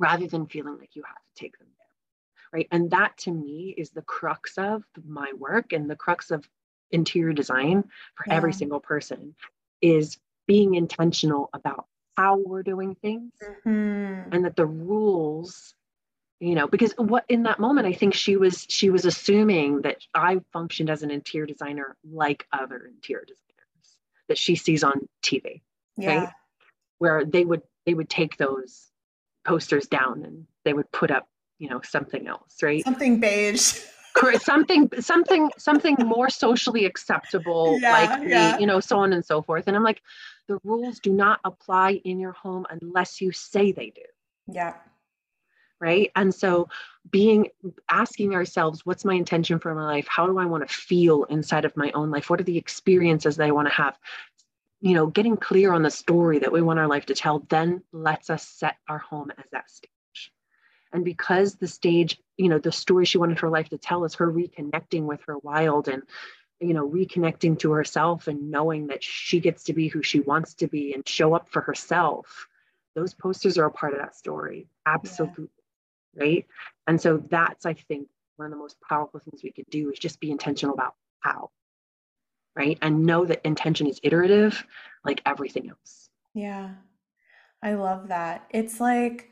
[0.00, 2.50] rather than feeling like you have to take them down.
[2.52, 2.68] Right.
[2.72, 6.48] And that to me is the crux of my work and the crux of
[6.90, 7.84] interior design
[8.16, 8.34] for yeah.
[8.34, 9.36] every single person
[9.80, 11.86] is being intentional about
[12.16, 14.34] how we're doing things mm-hmm.
[14.34, 15.74] and that the rules
[16.40, 19.98] you know because what in that moment i think she was she was assuming that
[20.12, 25.62] i functioned as an interior designer like other interior designers that she sees on tv
[25.96, 26.18] yeah.
[26.18, 26.28] right
[26.98, 28.89] where they would they would take those
[29.50, 32.84] posters down and they would put up you know something else right?
[32.84, 33.80] Something beige.
[34.40, 38.58] Something something something more socially acceptable yeah, like yeah.
[38.58, 39.64] you know so on and so forth.
[39.66, 40.02] And i'm like
[40.46, 44.02] the rules do not apply in your home unless you say they do.
[44.46, 44.74] Yeah.
[45.80, 46.10] Right?
[46.16, 46.68] And so
[47.10, 47.48] being
[47.88, 50.06] asking ourselves what's my intention for my life?
[50.08, 52.28] How do i want to feel inside of my own life?
[52.28, 53.96] What are the experiences that i want to have
[54.80, 57.82] you know, getting clear on the story that we want our life to tell then
[57.92, 60.32] lets us set our home as that stage.
[60.92, 64.14] And because the stage, you know, the story she wanted her life to tell is
[64.14, 66.02] her reconnecting with her wild and,
[66.60, 70.54] you know, reconnecting to herself and knowing that she gets to be who she wants
[70.54, 72.48] to be and show up for herself.
[72.96, 74.66] Those posters are a part of that story.
[74.86, 75.48] Absolutely.
[76.14, 76.22] Yeah.
[76.22, 76.46] Right.
[76.88, 79.98] And so that's, I think, one of the most powerful things we could do is
[79.98, 81.50] just be intentional about how
[82.56, 82.78] right?
[82.82, 84.64] And know that intention is iterative,
[85.04, 86.08] like everything else.
[86.34, 86.70] Yeah.
[87.62, 88.46] I love that.
[88.50, 89.30] It's like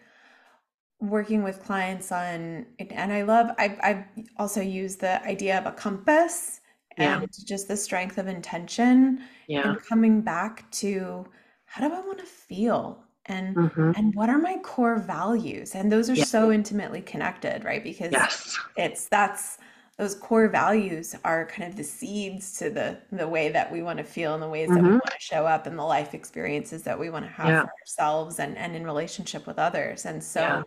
[1.00, 4.04] working with clients on and I love I've, I've
[4.36, 6.60] also used the idea of a compass
[6.96, 7.44] and yeah.
[7.44, 9.68] just the strength of intention yeah.
[9.68, 11.24] and coming back to
[11.66, 13.92] how do I want to feel and mm-hmm.
[13.94, 16.24] and what are my core values and those are yeah.
[16.24, 18.58] so intimately connected right because yes.
[18.76, 19.58] it's that's
[19.98, 23.98] those core values are kind of the seeds to the the way that we want
[23.98, 24.76] to feel and the ways mm-hmm.
[24.76, 24.98] that we mm-hmm.
[24.98, 27.62] want to show up and the life experiences that we want to have yeah.
[27.62, 30.62] for ourselves and and in relationship with others and so yeah.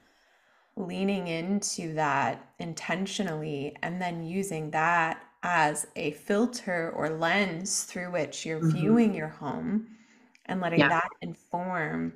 [0.75, 8.45] leaning into that intentionally and then using that as a filter or lens through which
[8.45, 8.77] you're mm-hmm.
[8.77, 9.87] viewing your home
[10.45, 10.89] and letting yeah.
[10.89, 12.13] that inform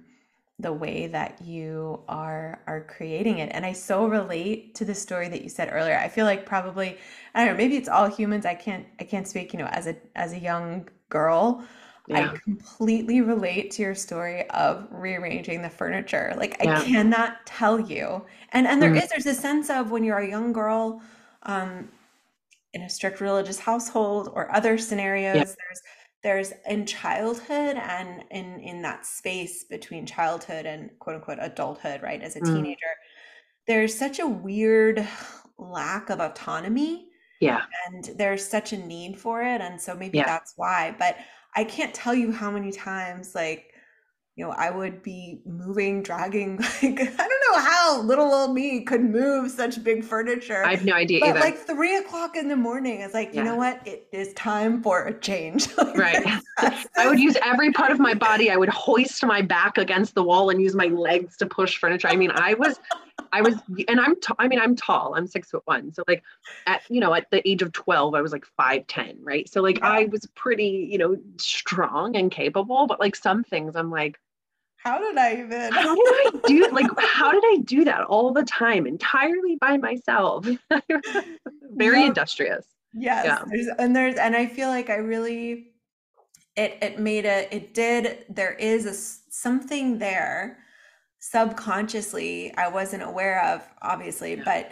[0.59, 5.27] the way that you are are creating it and i so relate to the story
[5.27, 6.97] that you said earlier i feel like probably
[7.33, 9.87] i don't know maybe it's all humans i can't i can't speak you know as
[9.87, 11.63] a as a young girl
[12.07, 12.31] yeah.
[12.31, 16.79] i completely relate to your story of rearranging the furniture like yeah.
[16.79, 19.03] i cannot tell you and and there mm.
[19.03, 21.01] is there's a sense of when you're a young girl
[21.43, 21.89] um
[22.75, 25.35] in a strict religious household or other scenarios.
[25.35, 25.45] Yep.
[25.45, 25.81] There's
[26.25, 32.19] there's in childhood and in in that space between childhood and quote unquote adulthood, right?
[32.19, 32.47] As a mm.
[32.47, 32.95] teenager,
[33.67, 35.07] there's such a weird
[35.59, 37.09] lack of autonomy.
[37.41, 37.61] Yeah.
[37.85, 39.61] And there's such a need for it.
[39.61, 40.25] And so maybe yeah.
[40.25, 40.95] that's why.
[40.97, 41.17] But
[41.55, 43.74] I can't tell you how many times like
[44.35, 48.81] you know, I would be moving, dragging, like, I don't know how little old me
[48.81, 50.65] could move such big furniture.
[50.65, 51.39] I have no idea but either.
[51.39, 53.39] like three o'clock in the morning, it's like, yeah.
[53.39, 53.85] you know what?
[53.87, 55.69] It is time for a change.
[55.95, 56.25] right.
[56.97, 58.51] I would use every part of my body.
[58.51, 62.09] I would hoist my back against the wall and use my legs to push furniture.
[62.09, 62.77] I mean, I was,
[63.31, 63.55] I was,
[63.87, 65.13] and I'm, t- I mean, I'm tall.
[65.15, 65.93] I'm six foot one.
[65.93, 66.23] So like
[66.67, 69.47] at, you know, at the age of 12, I was like 5'10, right?
[69.47, 69.91] So like yeah.
[69.91, 74.19] I was pretty, you know, strong and capable, but like some things I'm like,
[74.85, 75.73] how did I even?
[75.73, 79.77] How did I do like how did I do that all the time entirely by
[79.77, 80.47] myself?
[81.71, 82.67] Very industrious.
[82.93, 83.25] Yes.
[83.25, 83.43] Yeah.
[83.47, 85.71] There's, and there's and I feel like I really
[86.55, 90.59] it it made a it did there is a something there
[91.19, 94.43] subconsciously I wasn't aware of obviously, yeah.
[94.45, 94.71] but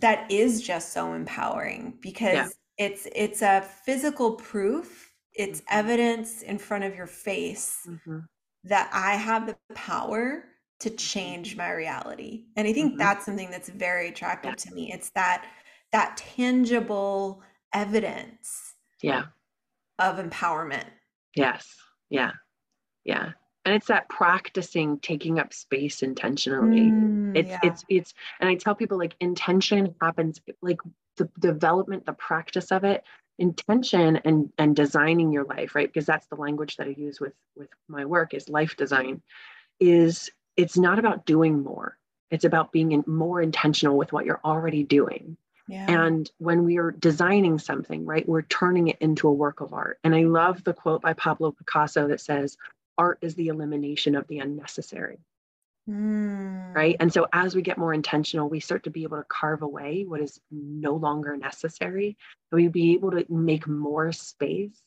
[0.00, 2.48] that is just so empowering because yeah.
[2.78, 5.78] it's it's a physical proof it's mm-hmm.
[5.78, 8.20] evidence in front of your face mm-hmm
[8.64, 10.44] that I have the power
[10.80, 12.44] to change my reality.
[12.56, 12.98] And I think mm-hmm.
[12.98, 14.70] that's something that's very attractive yeah.
[14.70, 14.92] to me.
[14.92, 15.46] It's that
[15.92, 17.42] that tangible
[17.72, 19.24] evidence yeah
[19.98, 20.86] of empowerment.
[21.34, 21.74] Yes.
[22.10, 22.32] Yeah.
[23.04, 23.32] Yeah.
[23.64, 26.90] And it's that practicing taking up space intentionally.
[26.90, 27.60] Mm, it's yeah.
[27.62, 30.78] it's it's and I tell people like intention happens like
[31.16, 33.04] the development, the practice of it
[33.38, 35.92] intention and and designing your life right?
[35.92, 39.22] Because that's the language that i use with with my work is life design
[39.80, 41.98] is it's not about doing more.
[42.30, 45.36] It's about being in, more intentional with what you're already doing.
[45.66, 45.86] Yeah.
[45.88, 49.98] and when we are designing something right we're turning it into a work of art.
[50.04, 52.58] And i love the quote by pablo picasso that says
[52.98, 55.20] art is the elimination of the unnecessary
[55.88, 56.74] Mm.
[56.74, 56.96] Right.
[56.98, 60.04] And so as we get more intentional, we start to be able to carve away
[60.06, 62.16] what is no longer necessary.
[62.50, 64.80] And we be able to make more space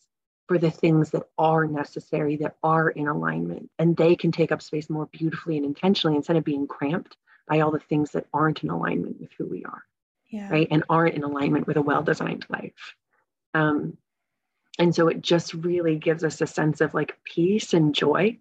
[0.48, 3.70] for the things that are necessary, that are in alignment.
[3.78, 7.16] And they can take up space more beautifully and intentionally instead of being cramped
[7.48, 9.84] by all the things that aren't in alignment with who we are.
[10.30, 10.50] Yeah.
[10.50, 10.68] Right.
[10.72, 12.96] And aren't in alignment with a well designed life.
[13.54, 13.98] Um,
[14.80, 18.38] and so it just really gives us a sense of like peace and joy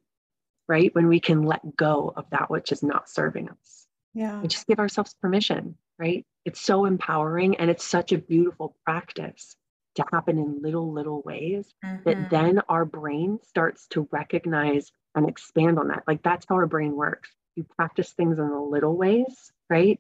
[0.69, 0.95] right?
[0.95, 3.87] When we can let go of that which is not serving us.
[4.15, 4.41] Yeah.
[4.41, 6.25] And just give ourselves permission, right?
[6.45, 9.57] It's so empowering and it's such a beautiful practice
[9.97, 12.03] to happen in little, little ways mm-hmm.
[12.05, 16.05] that then our brain starts to recognize and expand on that.
[16.07, 17.31] Like that's how our brain works.
[17.57, 19.99] You practice things in the little ways, right?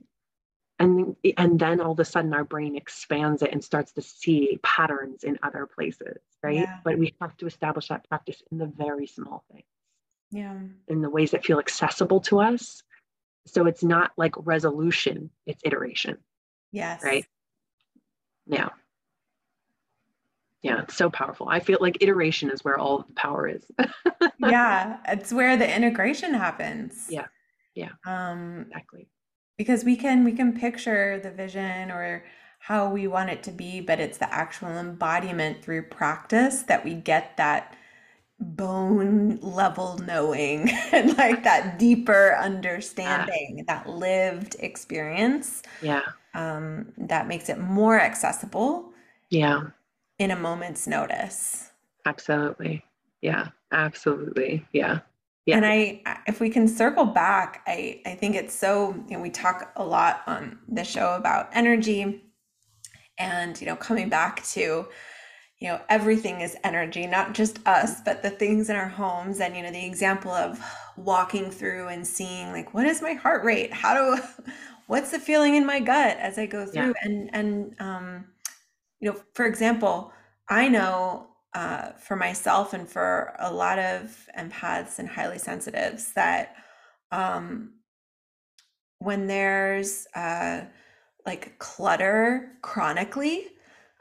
[0.78, 4.60] And, and then all of a sudden our brain expands it and starts to see
[4.62, 6.56] patterns in other places, right?
[6.56, 6.78] Yeah.
[6.84, 9.64] But we have to establish that practice in the very small things
[10.30, 10.58] yeah.
[10.88, 12.82] in the ways that feel accessible to us.
[13.46, 16.18] So it's not like resolution it's iteration.
[16.72, 17.02] Yes.
[17.02, 17.24] Right?
[18.46, 18.70] Yeah.
[20.62, 21.48] Yeah it's so powerful.
[21.48, 23.64] I feel like iteration is where all the power is.
[24.38, 27.06] Yeah it's where the integration happens.
[27.08, 27.26] Yeah
[27.74, 27.90] yeah.
[28.04, 29.08] Um exactly.
[29.58, 32.24] because we can we can picture the vision or
[32.58, 36.94] how we want it to be but it's the actual embodiment through practice that we
[36.94, 37.75] get that
[38.38, 43.64] bone level knowing and like that deeper understanding, yeah.
[43.66, 45.62] that lived experience.
[45.82, 46.02] Yeah.
[46.34, 48.92] Um, that makes it more accessible.
[49.30, 49.62] Yeah.
[50.18, 51.70] In a moment's notice.
[52.04, 52.84] Absolutely.
[53.20, 53.48] Yeah.
[53.72, 54.64] Absolutely.
[54.72, 55.00] Yeah.
[55.46, 55.56] Yeah.
[55.56, 59.30] And I, if we can circle back, I, I think it's so, you know, we
[59.30, 62.22] talk a lot on the show about energy
[63.18, 64.88] and, you know, coming back to
[65.60, 69.56] you know everything is energy not just us but the things in our homes and
[69.56, 70.60] you know the example of
[70.96, 74.22] walking through and seeing like what is my heart rate how do
[74.86, 76.92] what's the feeling in my gut as i go through yeah.
[77.02, 78.24] and and um
[79.00, 80.12] you know for example
[80.48, 86.54] i know uh, for myself and for a lot of empaths and highly sensitives that
[87.12, 87.72] um
[88.98, 90.60] when there's uh
[91.26, 93.48] like clutter chronically.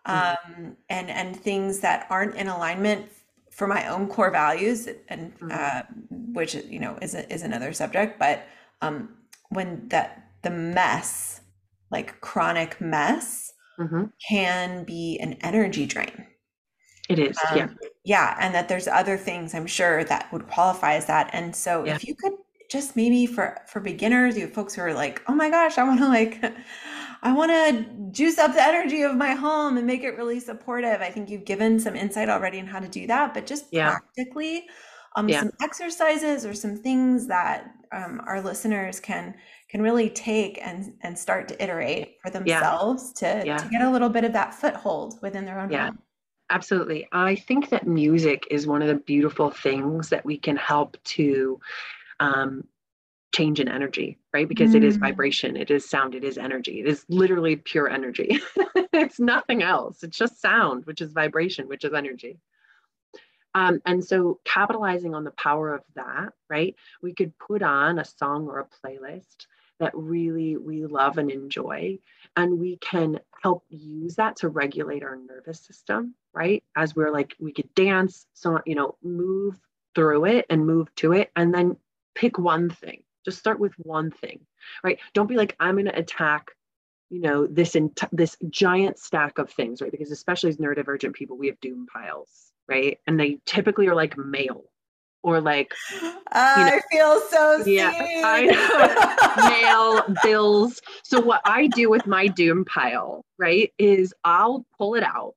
[0.05, 3.09] Um, and and things that aren't in alignment
[3.51, 5.49] for my own core values, and mm-hmm.
[5.51, 5.81] uh,
[6.33, 8.19] which you know is a, is another subject.
[8.19, 8.43] But
[8.81, 9.09] um,
[9.49, 11.41] when that the mess,
[11.91, 14.05] like chronic mess, mm-hmm.
[14.27, 16.27] can be an energy drain.
[17.07, 17.67] It is, um, yeah,
[18.03, 21.29] yeah, and that there's other things I'm sure that would qualify as that.
[21.33, 21.95] And so, yeah.
[21.95, 22.33] if you could
[22.69, 25.99] just maybe for for beginners, you folks who are like, oh my gosh, I want
[25.99, 26.41] to like
[27.25, 31.01] I want to juice up the energy of my home and make it really supportive.
[31.01, 33.97] I think you've given some insight already on how to do that, but just yeah.
[33.97, 34.67] practically,
[35.15, 35.39] um, yeah.
[35.39, 39.33] some exercises or some things that um, our listeners can
[39.69, 43.57] can really take and and start to iterate for themselves yeah.
[43.57, 45.87] To, to get a little bit of that foothold within their own yeah.
[45.87, 45.99] home.
[46.51, 47.07] Absolutely.
[47.11, 51.59] I think that music is one of the beautiful things that we can help to
[52.19, 52.65] um,
[53.33, 54.47] change in energy, right?
[54.47, 54.75] Because mm.
[54.75, 55.01] it is mm.
[55.01, 56.79] vibration, it is sound, it is energy.
[56.79, 58.39] It is literally pure energy.
[58.93, 60.03] it's nothing else.
[60.03, 62.39] It's just sound, which is vibration, which is energy.
[63.55, 66.75] Um, and so, capitalizing on the power of that, right?
[67.01, 69.47] We could put on a song or a playlist
[69.79, 71.99] that really we love and enjoy,
[72.35, 76.63] and we can help use that to regulate our nervous system, right?
[76.75, 79.57] As we're like, we could dance, so, you know, move
[79.95, 81.77] through it and move to it, and then
[82.13, 83.03] pick one thing.
[83.25, 84.39] Just start with one thing,
[84.83, 84.99] right?
[85.13, 86.51] Don't be like, I'm going to attack
[87.11, 91.37] you know this in this giant stack of things right because especially as neurodivergent people
[91.37, 92.99] we have doom piles right?
[93.07, 94.63] And they typically are like mail
[95.23, 95.73] or like
[96.31, 100.03] I know, feel so yeah, I know.
[100.13, 100.81] mail bills.
[101.03, 105.35] So what I do with my doom pile, right, is I'll pull it out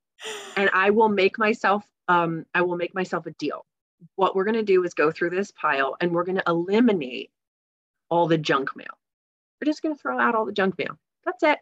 [0.56, 3.64] and I will make myself um I will make myself a deal.
[4.16, 7.30] What we're going to do is go through this pile and we're going to eliminate
[8.10, 8.86] all the junk mail.
[9.60, 10.98] We're just going to throw out all the junk mail.
[11.24, 11.58] That's it.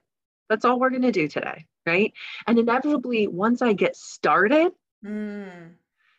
[0.48, 2.12] That's all we're going to do today, right?
[2.46, 4.72] And inevitably once I get started,
[5.04, 5.74] Mm.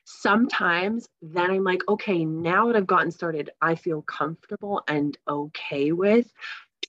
[0.06, 5.92] Sometimes then I'm like, okay, now that I've gotten started, I feel comfortable and okay
[5.92, 6.32] with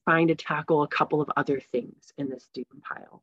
[0.04, 3.22] trying to tackle a couple of other things in this doom pile.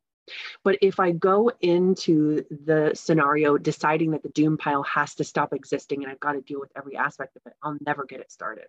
[0.64, 5.54] But if I go into the scenario deciding that the doom pile has to stop
[5.54, 8.30] existing and I've got to deal with every aspect of it, I'll never get it
[8.30, 8.66] started.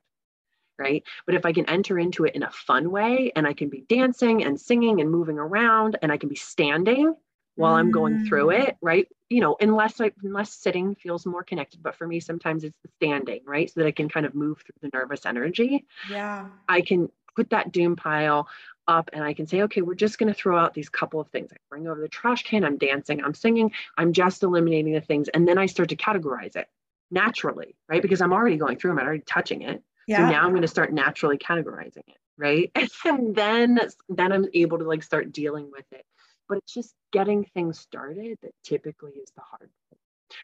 [0.79, 1.03] Right.
[1.25, 3.83] But if I can enter into it in a fun way and I can be
[3.89, 7.15] dancing and singing and moving around and I can be standing
[7.55, 8.67] while I'm going through mm.
[8.67, 9.07] it, right?
[9.29, 12.89] You know, unless I unless sitting feels more connected, but for me sometimes it's the
[12.97, 13.69] standing, right?
[13.69, 15.85] So that I can kind of move through the nervous energy.
[16.09, 16.45] Yeah.
[16.69, 18.47] I can put that doom pile
[18.87, 21.27] up and I can say, okay, we're just going to throw out these couple of
[21.29, 21.51] things.
[21.51, 25.27] I bring over the trash can, I'm dancing, I'm singing, I'm just eliminating the things.
[25.29, 26.67] And then I start to categorize it
[27.11, 28.01] naturally, right?
[28.01, 29.83] Because I'm already going through them, I'm already touching it.
[30.07, 30.17] Yeah.
[30.17, 32.71] So now I'm going to start naturally categorizing it, right?
[33.05, 33.79] And then
[34.09, 36.05] then I'm able to like start dealing with it
[36.47, 40.01] but it's just getting things started that typically is the hard part.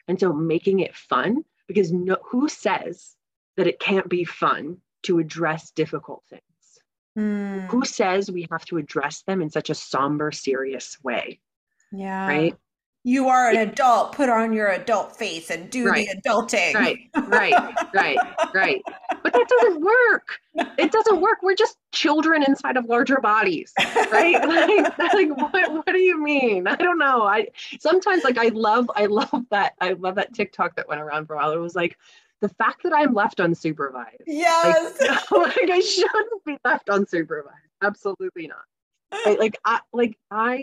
[0.07, 3.15] And so making it fun, because no, who says
[3.57, 6.43] that it can't be fun to address difficult things?
[7.17, 7.67] Mm.
[7.67, 11.39] Who says we have to address them in such a somber, serious way?
[11.91, 12.27] Yeah.
[12.27, 12.55] Right
[13.03, 16.07] you are an adult put on your adult face and do right.
[16.07, 16.73] the adulting.
[16.73, 17.09] Right.
[17.27, 17.53] Right.
[17.93, 18.17] Right.
[18.53, 18.81] Right.
[19.21, 20.39] But that doesn't work.
[20.77, 21.39] It doesn't work.
[21.41, 23.73] We're just children inside of larger bodies
[24.11, 24.33] right?
[24.53, 26.67] Like, like what, what do you mean?
[26.67, 27.23] I don't know.
[27.23, 27.47] I
[27.79, 31.33] sometimes like i love i love that i love that tiktok that went around for
[31.33, 31.51] a while.
[31.51, 31.97] It was like
[32.41, 34.23] the fact that i'm left unsupervised.
[34.27, 34.97] Yes.
[35.31, 37.51] Like, like i shouldn't be left unsupervised.
[37.81, 39.39] Absolutely not.
[39.39, 40.61] Like i like i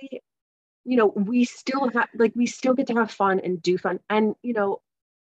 [0.85, 4.01] you know we still have like we still get to have fun and do fun.
[4.09, 4.81] And you know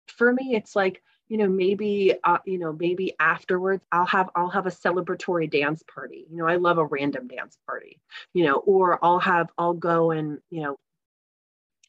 [0.08, 4.50] for me it's like you know maybe uh, you know maybe afterwards i'll have i'll
[4.50, 6.26] have a celebratory dance party.
[6.30, 8.00] You know i love a random dance party
[8.32, 10.76] you know or i'll have i'll go and you know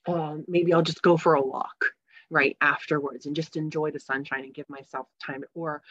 [0.07, 1.86] um, maybe i'll just go for a walk
[2.30, 5.82] right afterwards and just enjoy the sunshine and give myself time or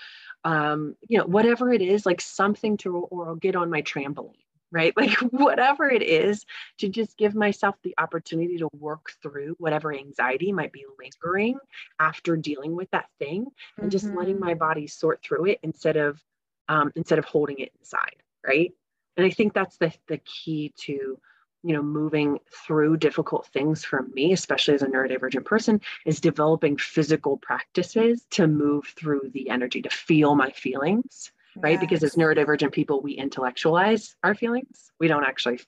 [0.44, 4.34] um, you know whatever it is like something to or i'll get on my trampoline
[4.76, 4.92] right?
[5.06, 6.44] Like whatever it is,
[6.78, 11.58] to just give myself the opportunity to work through whatever anxiety might be lingering
[11.98, 13.46] after dealing with that thing
[13.76, 13.88] and mm-hmm.
[13.88, 14.58] just letting my mm-hmm.
[14.58, 16.20] body sort through it instead of
[16.68, 18.16] um, instead of holding it inside,
[18.46, 18.72] right?
[19.16, 21.18] And I think that's the the key to
[21.62, 26.76] you know moving through difficult things for me especially as a neurodivergent person is developing
[26.76, 31.72] physical practices to move through the energy to feel my feelings right?
[31.72, 31.80] Yes.
[31.80, 34.90] Because as neurodivergent people, we intellectualize our feelings.
[35.00, 35.60] We don't actually,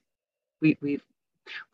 [0.61, 1.01] we we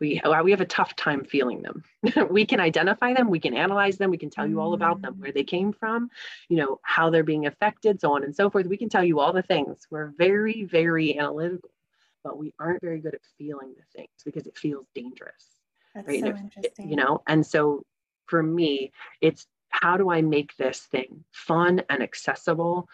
[0.00, 1.84] we we have a tough time feeling them.
[2.30, 5.14] we can identify them, we can analyze them, we can tell you all about them,
[5.14, 5.20] mm.
[5.20, 6.10] where they came from,
[6.48, 8.66] you know, how they're being affected, so on and so forth.
[8.66, 9.86] We can tell you all the things.
[9.90, 11.70] We're very very analytical,
[12.22, 15.46] but we aren't very good at feeling the things because it feels dangerous.
[15.94, 16.20] That's right?
[16.20, 16.90] so interesting.
[16.90, 17.84] You know, and so
[18.26, 22.88] for me, it's how do I make this thing fun and accessible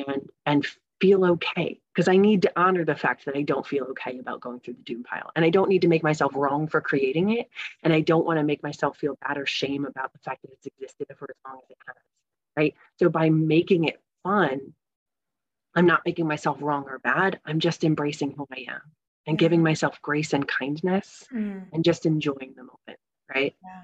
[0.00, 0.66] and and
[1.00, 4.40] feel okay because I need to honor the fact that I don't feel okay about
[4.40, 5.32] going through the doom pile.
[5.34, 7.50] And I don't need to make myself wrong for creating it.
[7.82, 10.52] And I don't want to make myself feel bad or shame about the fact that
[10.52, 11.96] it's existed for as long as it has.
[12.56, 12.74] Right.
[13.00, 14.74] So by making it fun,
[15.74, 17.40] I'm not making myself wrong or bad.
[17.44, 18.82] I'm just embracing who I am.
[19.26, 21.64] and giving myself grace and kindness mm.
[21.72, 22.98] and just enjoying the moment,
[23.32, 23.54] right?
[23.62, 23.82] Yeah.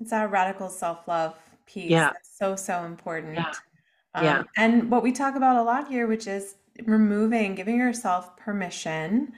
[0.00, 1.90] It's that radical self love piece.
[1.90, 2.10] Yeah.
[2.12, 3.34] That's so, so important.
[3.34, 3.52] Yeah.
[4.14, 4.42] Um, yeah.
[4.56, 9.32] And what we talk about a lot here, which is removing, giving yourself permission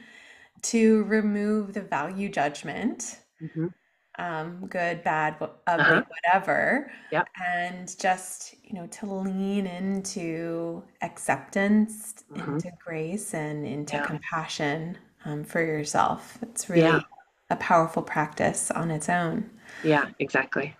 [0.62, 3.20] to remove the value judgment.
[3.42, 3.66] Mm-hmm
[4.18, 6.02] um, good, bad, ugly, uh-huh.
[6.08, 6.90] whatever.
[7.10, 7.28] Yep.
[7.42, 12.54] And just, you know, to lean into acceptance, mm-hmm.
[12.54, 14.06] into grace, and into yeah.
[14.06, 16.38] compassion um, for yourself.
[16.42, 17.00] It's really yeah.
[17.50, 19.50] a powerful practice on its own.
[19.82, 20.76] Yeah, exactly.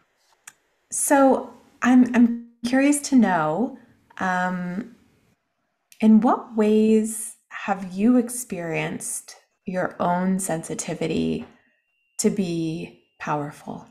[0.91, 3.79] So I'm, I'm curious to know
[4.19, 4.95] um,
[6.01, 11.47] in what ways have you experienced your own sensitivity
[12.19, 13.87] to be powerful?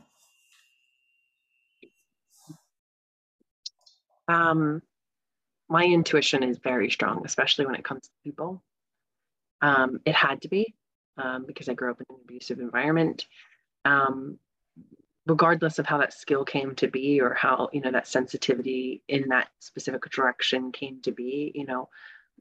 [4.28, 4.82] Um,
[5.68, 8.62] my intuition is very strong, especially when it comes to people.
[9.60, 10.74] Um, it had to be
[11.16, 13.26] um, because I grew up in an abusive environment.
[13.84, 14.38] Um,
[15.26, 19.28] regardless of how that skill came to be or how you know that sensitivity in
[19.28, 21.88] that specific direction came to be, you know,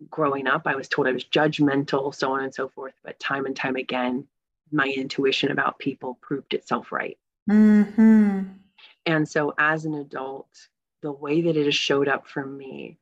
[0.09, 2.93] growing up, I was told I was judgmental, so on and so forth.
[3.03, 4.27] But time and time again,
[4.71, 7.17] my intuition about people proved itself right.
[7.49, 8.43] Mm-hmm.
[9.05, 10.49] And so, as an adult,
[11.01, 12.97] the way that it has showed up for me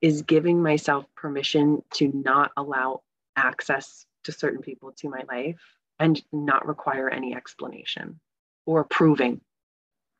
[0.00, 3.02] is giving myself permission to not allow
[3.36, 5.60] access to certain people to my life
[5.98, 8.18] and not require any explanation
[8.66, 9.40] or proving,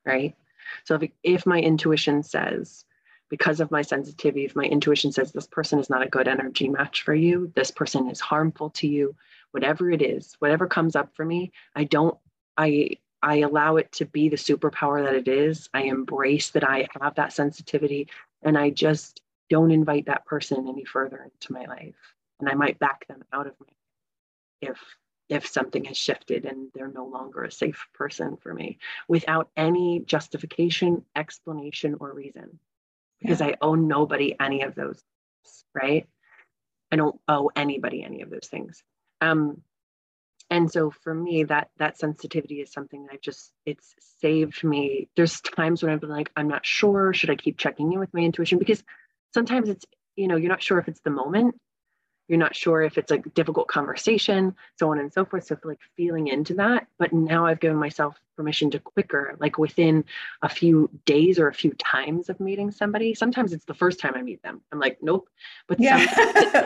[0.04, 0.34] right?
[0.84, 2.84] So, if, if my intuition says,
[3.28, 6.68] because of my sensitivity, if my intuition says this person is not a good energy
[6.68, 9.14] match for you, this person is harmful to you,
[9.52, 12.16] whatever it is, whatever comes up for me, I don't,
[12.58, 12.90] I,
[13.22, 15.70] I allow it to be the superpower that it is.
[15.72, 18.08] I embrace that I have that sensitivity
[18.42, 21.94] and I just don't invite that person any further into my life.
[22.40, 23.74] And I might back them out of me
[24.60, 24.78] if
[25.32, 28.78] if something has shifted and they're no longer a safe person for me
[29.08, 32.58] without any justification, explanation, or reason.
[33.18, 33.46] Because yeah.
[33.46, 35.00] I owe nobody any of those,
[35.74, 36.06] right?
[36.90, 38.82] I don't owe anybody any of those things.
[39.22, 39.62] Um,
[40.50, 45.08] and so for me, that that sensitivity is something that I just it's saved me.
[45.16, 47.14] There's times when I've been like, I'm not sure.
[47.14, 48.58] Should I keep checking in with my intuition?
[48.58, 48.84] Because
[49.32, 51.54] sometimes it's you know you're not sure if it's the moment
[52.28, 55.44] you're not sure if it's a difficult conversation, so on and so forth.
[55.44, 56.86] So like feeling into that.
[56.98, 60.04] But now I've given myself permission to quicker, like within
[60.40, 63.14] a few days or a few times of meeting somebody.
[63.14, 64.60] Sometimes it's the first time I meet them.
[64.72, 65.28] I'm like, nope.
[65.66, 65.98] But yeah,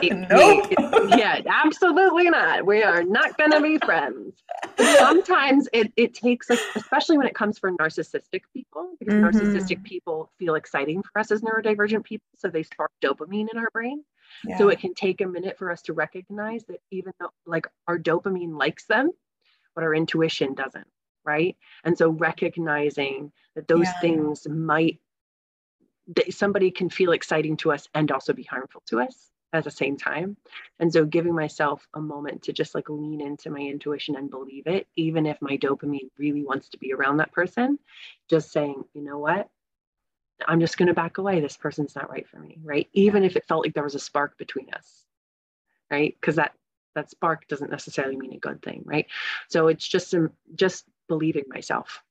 [0.31, 0.73] nope.
[1.09, 2.65] yeah, absolutely not.
[2.65, 4.43] We are not gonna be friends.
[4.77, 9.25] But sometimes it it takes like, especially when it comes for narcissistic people, because mm-hmm.
[9.25, 12.27] narcissistic people feel exciting for us as neurodivergent people.
[12.37, 14.05] So they spark dopamine in our brain.
[14.45, 14.59] Yeah.
[14.59, 17.99] So it can take a minute for us to recognize that even though like our
[17.99, 19.11] dopamine likes them,
[19.75, 20.87] but our intuition doesn't,
[21.25, 21.57] right?
[21.85, 24.01] And so recognizing that those yeah.
[24.01, 25.01] things might
[26.15, 29.71] that somebody can feel exciting to us and also be harmful to us at the
[29.71, 30.37] same time.
[30.79, 34.67] And so giving myself a moment to just like lean into my intuition and believe
[34.67, 37.79] it, even if my dopamine really wants to be around that person,
[38.29, 39.49] just saying, you know what?
[40.47, 41.41] I'm just going to back away.
[41.41, 42.89] This person's not right for me, right?
[42.93, 45.05] Even if it felt like there was a spark between us,
[45.91, 46.17] right?
[46.21, 46.53] Because that
[46.95, 49.07] that spark doesn't necessarily mean a good thing, right?
[49.49, 52.03] So it's just some just believing myself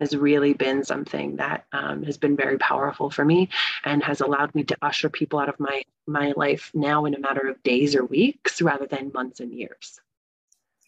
[0.00, 3.50] has really been something that um, has been very powerful for me
[3.84, 7.20] and has allowed me to usher people out of my my life now in a
[7.20, 10.00] matter of days or weeks rather than months and years.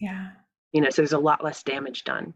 [0.01, 0.31] Yeah.
[0.73, 2.35] You know, so there's a lot less damage done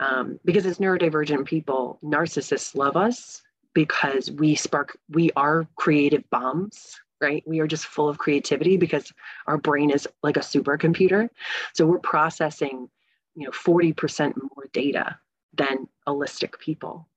[0.00, 3.42] um, because as neurodivergent people, narcissists love us
[3.74, 7.42] because we spark, we are creative bombs, right?
[7.46, 9.12] We are just full of creativity because
[9.46, 11.28] our brain is like a supercomputer.
[11.74, 12.88] So we're processing,
[13.34, 15.18] you know, 40% more data
[15.54, 17.08] than holistic people.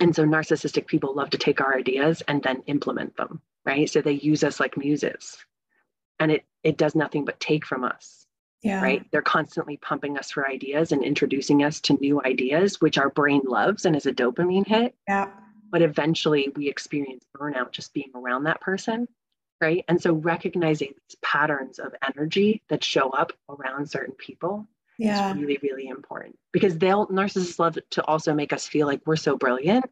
[0.00, 3.88] And so narcissistic people love to take our ideas and then implement them, right?
[3.88, 5.36] So they use us like muses.
[6.20, 8.26] And it it does nothing but take from us
[8.62, 8.82] yeah.
[8.82, 13.10] right they're constantly pumping us for ideas and introducing us to new ideas which our
[13.10, 15.30] brain loves and is a dopamine hit yeah
[15.70, 19.06] but eventually we experience burnout just being around that person
[19.60, 24.66] right and so recognizing these patterns of energy that show up around certain people
[24.98, 25.30] yeah.
[25.30, 29.16] is really really important because they'll narcissists love to also make us feel like we're
[29.16, 29.84] so brilliant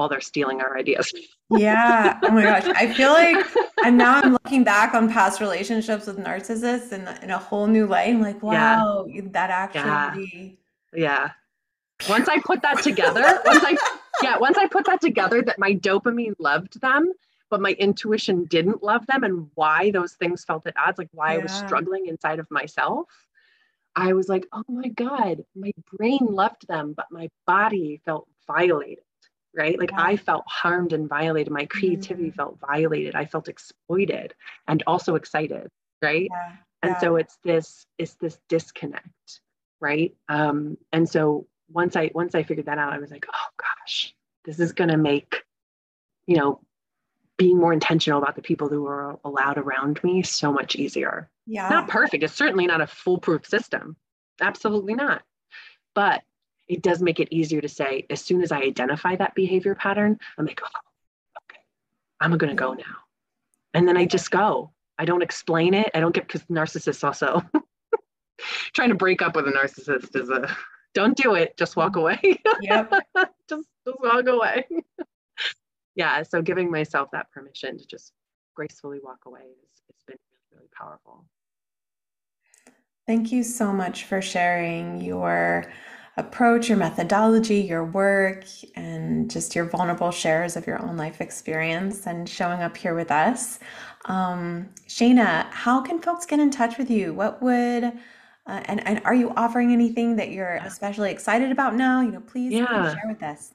[0.00, 1.12] while they're stealing our ideas.
[1.50, 2.18] yeah.
[2.22, 2.64] Oh my gosh.
[2.74, 3.44] I feel like
[3.84, 7.86] and now I'm looking back on past relationships with narcissists in, in a whole new
[7.86, 8.08] light.
[8.08, 9.20] I'm like, wow, yeah.
[9.32, 10.58] that actually
[10.94, 11.28] yeah.
[12.00, 12.08] yeah.
[12.08, 13.76] Once I put that together, once I
[14.22, 17.12] yeah, once I put that together that my dopamine loved them,
[17.50, 21.34] but my intuition didn't love them and why those things felt at odds, like why
[21.34, 21.40] yeah.
[21.40, 23.06] I was struggling inside of myself.
[23.94, 29.04] I was like, oh my God, my brain loved them, but my body felt violated,
[29.54, 29.78] right?
[29.78, 30.02] Like yeah.
[30.02, 31.52] I felt harmed and violated.
[31.52, 32.36] My creativity mm-hmm.
[32.36, 33.14] felt violated.
[33.14, 34.34] I felt exploited
[34.68, 35.68] and also excited,
[36.02, 36.28] right?
[36.30, 36.52] Yeah.
[36.82, 39.40] And so it's this, it's this disconnect,
[39.80, 40.14] right?
[40.28, 44.14] Um, and so once I once I figured that out, I was like, oh gosh,
[44.44, 45.42] this is gonna make,
[46.26, 46.60] you know,
[47.36, 51.30] being more intentional about the people who are allowed around me so much easier.
[51.46, 51.68] Yeah.
[51.68, 52.22] Not perfect.
[52.22, 53.96] It's certainly not a foolproof system.
[54.40, 55.22] Absolutely not.
[55.94, 56.22] But
[56.70, 60.18] it does make it easier to say, as soon as I identify that behavior pattern,
[60.38, 60.80] I'm like, oh,
[61.50, 61.60] okay,
[62.20, 62.96] I'm going to go now.
[63.74, 64.70] And then I just go.
[64.96, 65.90] I don't explain it.
[65.94, 67.42] I don't get, because narcissists also
[68.72, 70.54] trying to break up with a narcissist is a,
[70.94, 71.56] don't do it.
[71.56, 72.00] Just walk mm-hmm.
[72.00, 72.40] away.
[72.62, 72.92] Yep.
[73.48, 74.66] just, just walk away
[75.96, 78.12] yeah, so giving myself that permission to just
[78.54, 81.24] gracefully walk away has, has been really, really powerful.
[83.06, 85.64] Thank you so much for sharing your
[86.16, 88.44] approach, your methodology, your work,
[88.74, 93.10] and just your vulnerable shares of your own life experience and showing up here with
[93.10, 93.58] us.
[94.06, 97.14] Um, Shana, how can folks get in touch with you?
[97.14, 97.92] What would
[98.46, 102.00] uh, and, and are you offering anything that you're especially excited about now?
[102.00, 102.66] You know, please, yeah.
[102.66, 103.54] please share with us.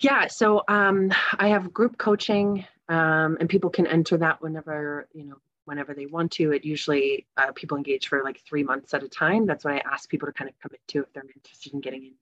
[0.00, 5.24] Yeah, so um, I have group coaching, um, and people can enter that whenever you
[5.24, 6.52] know whenever they want to.
[6.52, 9.46] It usually uh, people engage for like three months at a time.
[9.46, 12.04] That's what I ask people to kind of commit to if they're interested in getting
[12.04, 12.12] in,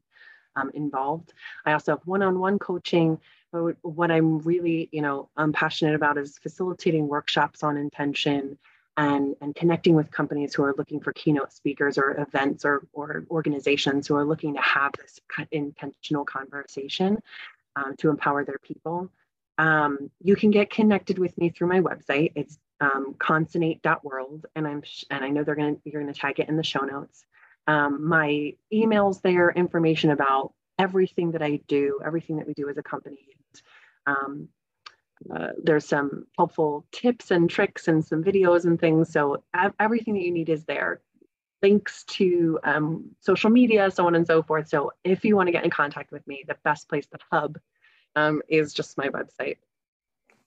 [0.56, 1.32] um, involved.
[1.64, 3.18] I also have one-on-one coaching.
[3.52, 8.56] But what I'm really, you know, I'm passionate about is facilitating workshops on intention
[8.96, 13.24] and, and connecting with companies who are looking for keynote speakers or events or, or
[13.30, 15.18] organizations who are looking to have this
[15.50, 17.20] intentional conversation
[17.76, 19.10] um, to empower their people.
[19.60, 22.32] Um, you can get connected with me through my website.
[22.34, 26.56] It's um, concinnate.world, and I'm and I know they're gonna you're gonna tag it in
[26.56, 27.26] the show notes.
[27.66, 32.78] Um, my emails there, information about everything that I do, everything that we do as
[32.78, 33.18] a company.
[34.06, 34.48] Um,
[35.30, 39.12] uh, there's some helpful tips and tricks and some videos and things.
[39.12, 39.44] So
[39.78, 41.02] everything that you need is there.
[41.62, 44.70] Links to um, social media, so on and so forth.
[44.70, 47.58] So if you want to get in contact with me, the best place, the hub,
[48.16, 49.56] um, is just my website.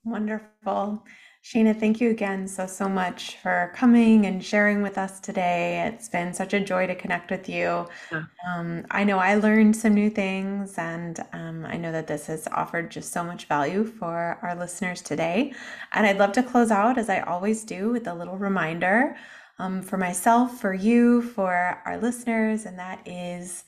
[0.04, 1.04] Wonderful.
[1.44, 5.86] Shana, thank you again so, so much for coming and sharing with us today.
[5.86, 7.86] It's been such a joy to connect with you.
[8.10, 8.24] Yeah.
[8.48, 12.48] Um, I know I learned some new things, and um, I know that this has
[12.48, 15.52] offered just so much value for our listeners today.
[15.92, 19.14] And I'd love to close out, as I always do, with a little reminder
[19.58, 23.64] um, for myself, for you, for our listeners, and that is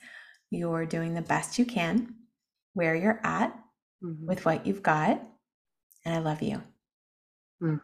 [0.49, 2.15] you're doing the best you can
[2.73, 3.55] where you're at
[4.03, 4.27] mm-hmm.
[4.27, 5.21] with what you've got.
[6.05, 6.61] And I love you.
[7.61, 7.81] Mm,